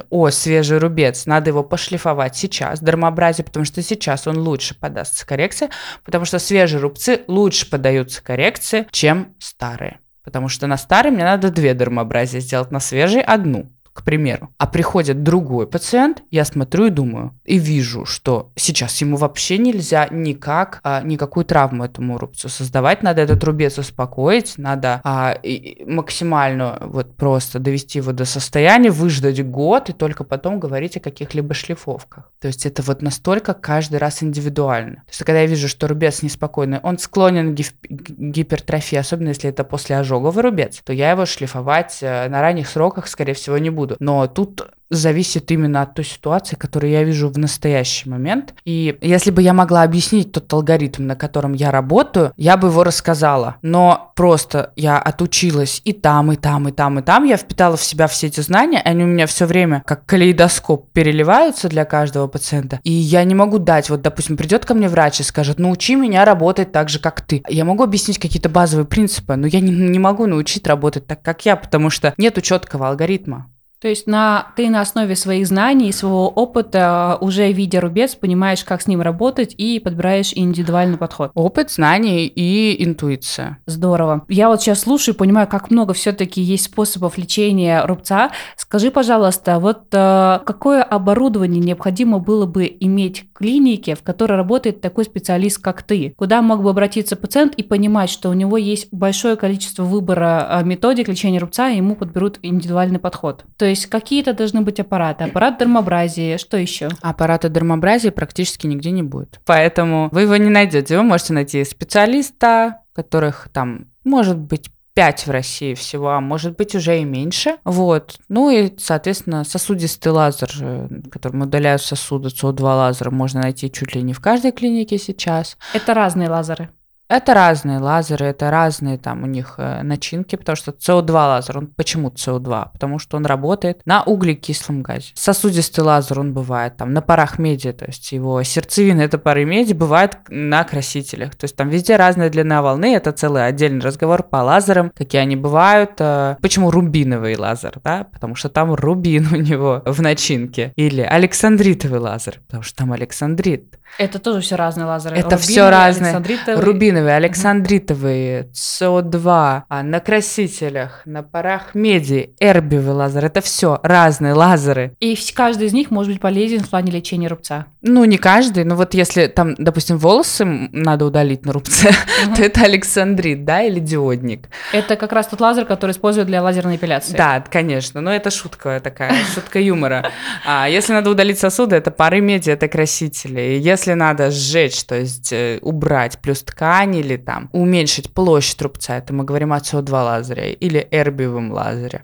о, 0.09 0.29
свежий 0.29 0.77
рубец, 0.77 1.25
надо 1.25 1.49
его 1.49 1.63
пошлифовать 1.63 2.35
сейчас, 2.35 2.79
дермообразие, 2.79 3.43
потому 3.43 3.65
что 3.65 3.81
сейчас 3.81 4.27
он 4.27 4.37
лучше 4.37 4.79
подастся 4.79 5.25
коррекции, 5.25 5.69
потому 6.05 6.25
что 6.25 6.39
свежие 6.39 6.79
рубцы 6.79 7.21
лучше 7.27 7.69
подаются 7.69 8.23
коррекции, 8.23 8.87
чем 8.91 9.35
старые. 9.39 9.99
Потому 10.23 10.47
что 10.47 10.67
на 10.67 10.77
старый 10.77 11.11
мне 11.11 11.23
надо 11.23 11.49
две 11.49 11.73
дермообразия 11.73 12.39
сделать, 12.39 12.71
на 12.71 12.79
свежий 12.79 13.21
одну 13.21 13.71
к 13.93 14.03
примеру, 14.03 14.49
а 14.57 14.67
приходит 14.67 15.23
другой 15.23 15.67
пациент, 15.67 16.23
я 16.31 16.45
смотрю 16.45 16.85
и 16.85 16.89
думаю, 16.89 17.33
и 17.43 17.57
вижу, 17.57 18.05
что 18.05 18.51
сейчас 18.55 18.99
ему 19.01 19.17
вообще 19.17 19.57
нельзя 19.57 20.07
никак, 20.09 20.79
а, 20.83 21.01
никакую 21.01 21.45
травму 21.45 21.83
этому 21.83 22.17
рубцу 22.17 22.47
создавать, 22.49 23.03
надо 23.03 23.21
этот 23.21 23.43
рубец 23.43 23.77
успокоить, 23.77 24.53
надо 24.57 25.01
а, 25.03 25.37
и, 25.43 25.83
максимально 25.85 26.77
вот 26.81 27.15
просто 27.15 27.59
довести 27.59 27.99
его 27.99 28.13
до 28.13 28.25
состояния, 28.25 28.91
выждать 28.91 29.45
год 29.45 29.89
и 29.89 29.93
только 29.93 30.23
потом 30.23 30.59
говорить 30.59 30.97
о 30.97 31.01
каких-либо 31.01 31.53
шлифовках. 31.53 32.31
То 32.39 32.47
есть 32.47 32.65
это 32.65 32.81
вот 32.81 33.01
настолько 33.01 33.53
каждый 33.53 33.97
раз 33.97 34.23
индивидуально. 34.23 34.95
То 34.95 35.09
есть 35.09 35.23
когда 35.25 35.41
я 35.41 35.47
вижу, 35.47 35.67
что 35.67 35.87
рубец 35.87 36.21
неспокойный, 36.21 36.79
он 36.79 36.97
склонен 36.97 37.55
к 37.55 37.59
гипертрофии, 37.89 38.97
особенно 38.97 39.29
если 39.29 39.49
это 39.49 39.63
после 39.63 39.97
ожоговый 39.97 40.43
рубец, 40.43 40.81
то 40.83 40.93
я 40.93 41.11
его 41.11 41.25
шлифовать 41.25 41.97
э, 42.01 42.29
на 42.29 42.41
ранних 42.41 42.69
сроках, 42.69 43.07
скорее 43.07 43.33
всего, 43.33 43.57
не 43.57 43.69
буду 43.69 43.90
буду. 43.91 43.97
Но 43.99 44.27
тут 44.27 44.71
зависит 44.91 45.49
именно 45.51 45.81
от 45.81 45.95
той 45.95 46.05
ситуации, 46.05 46.55
которую 46.55 46.91
я 46.91 47.03
вижу 47.03 47.29
в 47.29 47.37
настоящий 47.37 48.09
момент. 48.09 48.53
И 48.65 48.97
если 49.01 49.31
бы 49.31 49.41
я 49.41 49.53
могла 49.53 49.83
объяснить 49.83 50.33
тот 50.33 50.51
алгоритм, 50.51 51.07
на 51.07 51.15
котором 51.15 51.53
я 51.53 51.71
работаю, 51.71 52.33
я 52.35 52.57
бы 52.57 52.67
его 52.67 52.83
рассказала. 52.83 53.55
Но 53.61 54.11
просто 54.15 54.73
я 54.75 54.99
отучилась 54.99 55.81
и 55.85 55.93
там, 55.93 56.33
и 56.33 56.35
там, 56.35 56.67
и 56.67 56.71
там, 56.73 56.99
и 56.99 57.01
там. 57.01 57.23
Я 57.23 57.37
впитала 57.37 57.77
в 57.77 57.83
себя 57.83 58.07
все 58.07 58.27
эти 58.27 58.41
знания, 58.41 58.81
они 58.83 59.05
у 59.05 59.07
меня 59.07 59.27
все 59.27 59.45
время 59.45 59.81
как 59.87 60.05
калейдоскоп 60.05 60.91
переливаются 60.91 61.69
для 61.69 61.85
каждого 61.85 62.27
пациента. 62.27 62.81
И 62.83 62.91
я 62.91 63.23
не 63.23 63.33
могу 63.33 63.59
дать, 63.59 63.89
вот, 63.89 64.01
допустим, 64.01 64.35
придет 64.35 64.65
ко 64.65 64.73
мне 64.73 64.89
врач 64.89 65.21
и 65.21 65.23
скажет, 65.23 65.57
научи 65.57 65.95
меня 65.95 66.25
работать 66.25 66.73
так 66.73 66.89
же, 66.89 66.99
как 66.99 67.21
ты. 67.21 67.43
Я 67.47 67.63
могу 67.63 67.83
объяснить 67.83 68.19
какие-то 68.19 68.49
базовые 68.49 68.85
принципы, 68.85 69.37
но 69.37 69.47
я 69.47 69.61
не, 69.61 69.71
не 69.71 69.99
могу 69.99 70.25
научить 70.25 70.67
работать 70.67 71.07
так, 71.07 71.21
как 71.21 71.45
я, 71.45 71.55
потому 71.55 71.89
что 71.89 72.13
нету 72.17 72.41
четкого 72.41 72.89
алгоритма. 72.89 73.47
То 73.81 73.87
есть 73.87 74.05
на, 74.05 74.53
ты 74.55 74.69
на 74.69 74.81
основе 74.81 75.15
своих 75.15 75.47
знаний 75.47 75.89
и 75.89 75.91
своего 75.91 76.29
опыта, 76.29 77.17
уже 77.19 77.51
видя 77.51 77.81
рубец, 77.81 78.13
понимаешь, 78.13 78.63
как 78.63 78.83
с 78.83 78.87
ним 78.87 79.01
работать 79.01 79.55
и 79.57 79.79
подбираешь 79.79 80.33
индивидуальный 80.35 80.99
подход. 80.99 81.31
Опыт, 81.33 81.71
знания 81.71 82.27
и 82.27 82.83
интуиция. 82.83 83.57
Здорово. 83.65 84.23
Я 84.29 84.49
вот 84.49 84.61
сейчас 84.61 84.81
слушаю 84.81 85.15
и 85.15 85.17
понимаю, 85.17 85.47
как 85.47 85.71
много 85.71 85.93
все-таки 85.93 86.41
есть 86.41 86.65
способов 86.65 87.17
лечения 87.17 87.83
рубца. 87.83 88.31
Скажи, 88.55 88.91
пожалуйста, 88.91 89.57
вот 89.57 89.85
э, 89.91 90.39
какое 90.45 90.83
оборудование 90.83 91.59
необходимо 91.59 92.19
было 92.19 92.45
бы 92.45 92.71
иметь 92.79 93.23
в 93.23 93.33
клинике, 93.33 93.95
в 93.95 94.03
которой 94.03 94.33
работает 94.33 94.81
такой 94.81 95.05
специалист, 95.05 95.57
как 95.57 95.81
ты? 95.81 96.13
Куда 96.17 96.43
мог 96.43 96.61
бы 96.61 96.69
обратиться 96.69 97.15
пациент 97.15 97.55
и 97.55 97.63
понимать, 97.63 98.11
что 98.11 98.29
у 98.29 98.33
него 98.33 98.57
есть 98.57 98.89
большое 98.91 99.37
количество 99.37 99.83
выбора 99.83 100.47
э, 100.51 100.63
методик 100.63 101.07
лечения 101.07 101.39
рубца, 101.39 101.69
и 101.69 101.77
ему 101.77 101.95
подберут 101.95 102.37
индивидуальный 102.43 102.99
подход? 102.99 103.43
То 103.57 103.70
есть 103.71 103.87
какие-то 103.87 104.33
должны 104.33 104.61
быть 104.61 104.79
аппараты. 104.79 105.23
Аппарат 105.23 105.57
дермобразии, 105.57 106.37
что 106.37 106.57
еще? 106.57 106.89
Аппарата 107.01 107.49
дермобразии 107.49 108.09
практически 108.09 108.67
нигде 108.67 108.91
не 108.91 109.03
будет. 109.03 109.39
Поэтому 109.45 110.09
вы 110.11 110.21
его 110.21 110.37
не 110.37 110.49
найдете. 110.49 110.97
Вы 110.97 111.03
можете 111.03 111.33
найти 111.33 111.63
специалиста, 111.65 112.81
которых 112.93 113.49
там 113.51 113.87
может 114.03 114.37
быть 114.37 114.69
5 114.93 115.27
в 115.27 115.31
России 115.31 115.73
всего, 115.73 116.09
а 116.09 116.19
может 116.19 116.57
быть 116.57 116.75
уже 116.75 116.99
и 116.99 117.05
меньше. 117.05 117.57
Вот. 117.63 118.17
Ну 118.27 118.49
и, 118.49 118.73
соответственно, 118.77 119.43
сосудистый 119.43 120.11
лазер, 120.11 120.49
э, 120.59 120.87
которым 121.09 121.41
удаляют 121.43 121.81
сосуды, 121.81 122.29
СО2 122.29 122.61
лазер, 122.61 123.11
можно 123.11 123.41
найти 123.41 123.71
чуть 123.71 123.95
ли 123.95 124.01
не 124.01 124.13
в 124.13 124.19
каждой 124.19 124.51
клинике 124.51 124.97
сейчас. 124.97 125.57
Это 125.73 125.93
разные 125.93 126.29
лазеры. 126.29 126.69
Это 127.11 127.33
разные 127.33 127.79
лазеры, 127.79 128.27
это 128.27 128.49
разные 128.49 128.97
там 128.97 129.23
у 129.23 129.25
них 129.25 129.55
э, 129.57 129.81
начинки, 129.83 130.37
потому 130.37 130.55
что 130.55 130.71
СО2 130.71 131.11
лазер, 131.11 131.57
он 131.57 131.67
почему 131.67 132.09
СО2? 132.09 132.69
Потому 132.71 132.99
что 132.99 133.17
он 133.17 133.25
работает 133.25 133.81
на 133.83 134.01
углекислом 134.01 134.81
газе. 134.81 135.11
Сосудистый 135.15 135.83
лазер, 135.83 136.21
он 136.21 136.33
бывает 136.33 136.77
там 136.77 136.93
на 136.93 137.01
парах 137.01 137.37
меди, 137.37 137.73
то 137.73 137.83
есть 137.83 138.13
его 138.13 138.41
сердцевина 138.43 139.01
это 139.01 139.17
пары 139.17 139.43
меди, 139.43 139.73
бывает 139.73 140.19
на 140.29 140.63
красителях. 140.63 141.35
То 141.35 141.43
есть 141.43 141.57
там 141.57 141.67
везде 141.67 141.97
разная 141.97 142.29
длина 142.29 142.61
волны, 142.61 142.95
это 142.95 143.11
целый 143.11 143.45
отдельный 143.45 143.81
разговор 143.81 144.23
по 144.23 144.37
лазерам, 144.37 144.89
какие 144.95 145.19
они 145.19 145.35
бывают. 145.35 145.95
Э, 145.99 146.37
почему 146.41 146.71
рубиновый 146.71 147.35
лазер, 147.35 147.73
да? 147.83 148.05
Потому 148.05 148.35
что 148.35 148.47
там 148.47 148.73
рубин 148.73 149.27
у 149.33 149.35
него 149.35 149.83
в 149.85 150.01
начинке. 150.01 150.71
Или 150.77 151.01
александритовый 151.01 151.99
лазер, 151.99 152.39
потому 152.47 152.63
что 152.63 152.77
там 152.77 152.93
александрит. 152.93 153.80
Это 153.97 154.19
тоже 154.19 154.41
все 154.41 154.55
разные 154.55 154.85
лазеры. 154.85 155.17
Это 155.17 155.37
все 155.37 155.69
разные. 155.69 156.15
Рубиновый 156.57 156.91
рубиновые, 156.91 157.15
александритовые, 157.15 158.49
СО2, 158.53 159.63
а 159.67 159.83
на 159.83 159.99
красителях, 159.99 161.01
на 161.05 161.23
парах 161.23 161.73
меди, 161.73 162.33
эрбиевый 162.39 162.93
лазер. 162.93 163.25
Это 163.25 163.41
все 163.41 163.79
разные 163.83 164.33
лазеры. 164.33 164.95
И 164.99 165.17
каждый 165.33 165.67
из 165.67 165.73
них 165.73 165.91
может 165.91 166.11
быть 166.11 166.21
полезен 166.21 166.61
в 166.61 166.69
плане 166.69 166.91
лечения 166.91 167.27
рубца. 167.27 167.65
Ну, 167.81 168.05
не 168.05 168.17
каждый, 168.17 168.63
но 168.63 168.75
вот 168.75 168.93
если 168.93 169.27
там, 169.27 169.55
допустим, 169.57 169.97
волосы 169.97 170.45
надо 170.45 171.05
удалить 171.05 171.45
на 171.45 171.53
рубце, 171.53 171.89
угу. 171.89 172.35
то 172.35 172.43
это 172.43 172.61
александрит, 172.61 173.43
да, 173.45 173.61
или 173.61 173.79
диодник. 173.79 174.49
Это 174.71 174.95
как 174.95 175.11
раз 175.13 175.27
тот 175.27 175.41
лазер, 175.41 175.65
который 175.65 175.91
используют 175.91 176.27
для 176.27 176.43
лазерной 176.43 176.75
эпиляции. 176.75 177.17
Да, 177.17 177.43
конечно, 177.49 178.01
но 178.01 178.13
это 178.13 178.29
шутка 178.29 178.79
такая, 178.83 179.15
шутка 179.33 179.59
юмора. 179.59 180.11
А 180.45 180.67
если 180.69 180.93
надо 180.93 181.09
удалить 181.09 181.39
сосуды, 181.39 181.75
это 181.75 181.91
пары 181.91 182.21
меди, 182.21 182.51
это 182.51 182.67
красители. 182.67 183.59
Если 183.59 183.80
надо 183.89 184.31
сжечь, 184.31 184.83
то 184.83 184.95
есть 184.95 185.33
э, 185.33 185.59
убрать 185.61 186.19
плюс 186.19 186.43
ткань, 186.43 186.95
или 186.95 187.17
там 187.17 187.49
уменьшить 187.51 188.13
площадь 188.13 188.61
рубца, 188.61 188.97
это 188.97 189.13
мы 189.13 189.23
говорим 189.23 189.51
о 189.53 189.57
СО2 189.57 189.91
лазере 189.91 190.53
или 190.53 190.87
эрбиевом 190.91 191.51
лазере. 191.51 192.03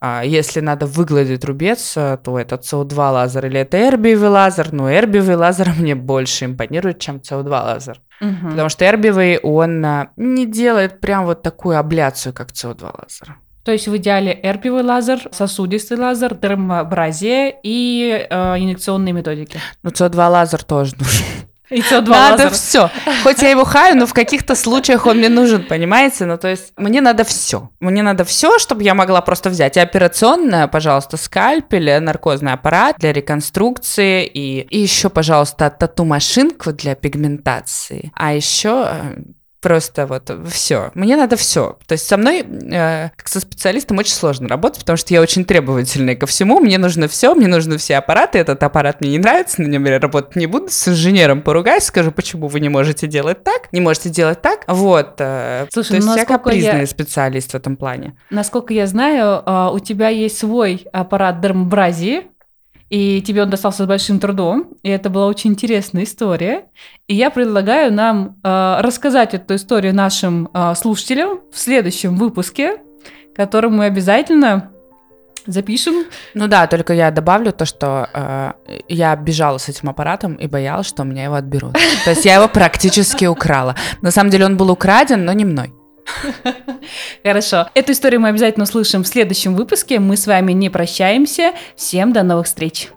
А 0.00 0.24
если 0.24 0.58
надо 0.58 0.86
выгладить 0.86 1.44
рубец, 1.44 1.96
э, 1.96 2.18
то 2.22 2.38
это 2.38 2.56
СО2 2.56 2.96
лазер 2.96 3.46
или 3.46 3.60
это 3.60 3.78
эрбиевый 3.78 4.30
лазер, 4.30 4.72
но 4.72 4.92
эрбиевый 4.92 5.36
лазер 5.36 5.72
мне 5.78 5.94
больше 5.94 6.46
импонирует, 6.46 6.98
чем 6.98 7.18
СО2 7.18 7.48
лазер. 7.48 8.00
Угу. 8.20 8.50
Потому 8.50 8.68
что 8.68 8.84
эрбиевый, 8.84 9.38
он 9.38 9.84
э, 9.84 10.08
не 10.16 10.46
делает 10.46 11.00
прям 11.00 11.24
вот 11.24 11.42
такую 11.42 11.78
абляцию, 11.78 12.32
как 12.32 12.48
СО2 12.48 12.82
лазер. 12.82 13.36
То 13.64 13.72
есть 13.72 13.86
в 13.86 13.96
идеале 13.96 14.38
эрбиевый 14.42 14.82
лазер, 14.82 15.20
сосудистый 15.30 15.96
лазер, 15.96 16.34
дермобразия 16.34 17.54
и 17.62 18.26
э, 18.28 18.58
инъекционные 18.58 19.12
методики. 19.12 19.60
Ну, 19.82 19.90
СО2 19.90 20.30
лазер 20.30 20.64
тоже 20.64 20.94
нужен. 20.98 21.24
И 21.72 21.80
СО2 21.80 22.08
Надо 22.08 22.50
все. 22.50 22.90
Хоть 23.22 23.40
я 23.40 23.50
его 23.50 23.64
хаю, 23.64 23.96
но 23.96 24.06
в 24.06 24.12
каких-то 24.12 24.54
случаях 24.54 25.06
он 25.06 25.18
мне 25.18 25.28
нужен, 25.28 25.64
понимаете? 25.64 26.26
Ну, 26.26 26.36
то 26.36 26.48
есть 26.48 26.72
мне 26.76 27.00
надо 27.00 27.24
все. 27.24 27.70
Мне 27.80 28.02
надо 28.02 28.24
все, 28.24 28.58
чтобы 28.58 28.82
я 28.82 28.94
могла 28.94 29.22
просто 29.22 29.48
взять 29.48 29.76
и 29.76 29.80
операционное, 29.80 30.68
пожалуйста, 30.68 31.16
скальпель, 31.16 31.98
наркозный 32.00 32.52
аппарат 32.52 32.96
для 32.98 33.12
реконструкции 33.12 34.26
и, 34.26 34.60
и 34.60 34.80
еще, 34.80 35.08
пожалуйста, 35.08 35.70
тату-машинку 35.70 36.72
для 36.72 36.94
пигментации. 36.94 38.12
А 38.14 38.34
еще 38.34 38.86
э, 38.88 39.22
Просто 39.62 40.06
вот 40.06 40.30
все. 40.48 40.90
Мне 40.94 41.16
надо 41.16 41.36
все. 41.36 41.78
То 41.86 41.92
есть 41.92 42.06
со 42.06 42.16
мной, 42.16 42.40
э, 42.40 43.10
как 43.16 43.28
со 43.28 43.38
специалистом, 43.38 43.96
очень 43.98 44.12
сложно 44.12 44.48
работать, 44.48 44.80
потому 44.80 44.96
что 44.96 45.14
я 45.14 45.20
очень 45.20 45.44
требовательная 45.44 46.16
ко 46.16 46.26
всему. 46.26 46.58
Мне 46.58 46.78
нужно 46.78 47.06
все, 47.06 47.32
мне 47.36 47.46
нужны 47.46 47.78
все 47.78 47.96
аппараты. 47.96 48.40
Этот 48.40 48.60
аппарат 48.64 49.00
мне 49.00 49.10
не 49.10 49.18
нравится, 49.18 49.62
на 49.62 49.68
нем 49.68 49.84
я 49.84 50.00
работать 50.00 50.34
не 50.34 50.48
буду. 50.48 50.66
С 50.68 50.88
инженером 50.88 51.42
поругаюсь, 51.42 51.84
скажу, 51.84 52.10
почему 52.10 52.48
вы 52.48 52.58
не 52.58 52.68
можете 52.68 53.06
делать 53.06 53.44
так, 53.44 53.72
не 53.72 53.80
можете 53.80 54.10
делать 54.10 54.42
так. 54.42 54.64
Вот. 54.66 55.14
Э, 55.20 55.66
Слушай, 55.72 56.00
то 56.00 56.06
есть 56.06 56.16
я 56.16 56.24
капризный 56.24 56.80
я... 56.80 56.86
специалист 56.86 57.52
в 57.52 57.54
этом 57.54 57.76
плане. 57.76 58.16
Насколько 58.30 58.74
я 58.74 58.88
знаю, 58.88 59.44
э, 59.46 59.68
у 59.72 59.78
тебя 59.78 60.08
есть 60.08 60.38
свой 60.38 60.88
аппарат 60.92 61.40
дермбразии, 61.40 62.26
и 62.92 63.22
тебе 63.22 63.42
он 63.42 63.48
достался 63.48 63.84
с 63.84 63.86
большим 63.86 64.20
трудом, 64.20 64.68
и 64.82 64.90
это 64.90 65.08
была 65.08 65.26
очень 65.26 65.52
интересная 65.52 66.04
история. 66.04 66.66
И 67.08 67.14
я 67.14 67.30
предлагаю 67.30 67.90
нам 67.90 68.36
э, 68.44 68.76
рассказать 68.80 69.32
эту 69.32 69.54
историю 69.54 69.94
нашим 69.94 70.50
э, 70.52 70.74
слушателям 70.74 71.40
в 71.50 71.58
следующем 71.58 72.16
выпуске, 72.16 72.82
который 73.34 73.70
мы 73.70 73.86
обязательно 73.86 74.68
Запишем. 75.44 76.04
Ну 76.34 76.46
да, 76.46 76.68
только 76.68 76.92
я 76.92 77.10
добавлю 77.10 77.52
то, 77.52 77.64
что 77.64 78.08
э, 78.14 78.52
я 78.88 79.16
бежала 79.16 79.58
с 79.58 79.68
этим 79.68 79.88
аппаратом 79.88 80.34
и 80.34 80.46
боялась, 80.46 80.86
что 80.86 81.02
у 81.02 81.04
меня 81.04 81.24
его 81.24 81.34
отберут. 81.34 81.72
То 82.04 82.10
есть 82.10 82.24
я 82.24 82.36
его 82.36 82.46
практически 82.46 83.24
украла. 83.24 83.74
На 84.02 84.12
самом 84.12 84.30
деле 84.30 84.46
он 84.46 84.56
был 84.56 84.70
украден, 84.70 85.24
но 85.24 85.32
не 85.32 85.44
мной. 85.44 85.72
Хорошо. 87.24 87.68
Эту 87.74 87.92
историю 87.92 88.20
мы 88.20 88.28
обязательно 88.28 88.64
услышим 88.64 89.04
в 89.04 89.08
следующем 89.08 89.54
выпуске. 89.54 89.98
Мы 90.00 90.16
с 90.16 90.26
вами 90.26 90.52
не 90.52 90.70
прощаемся. 90.70 91.52
Всем 91.76 92.12
до 92.12 92.22
новых 92.22 92.46
встреч. 92.46 92.88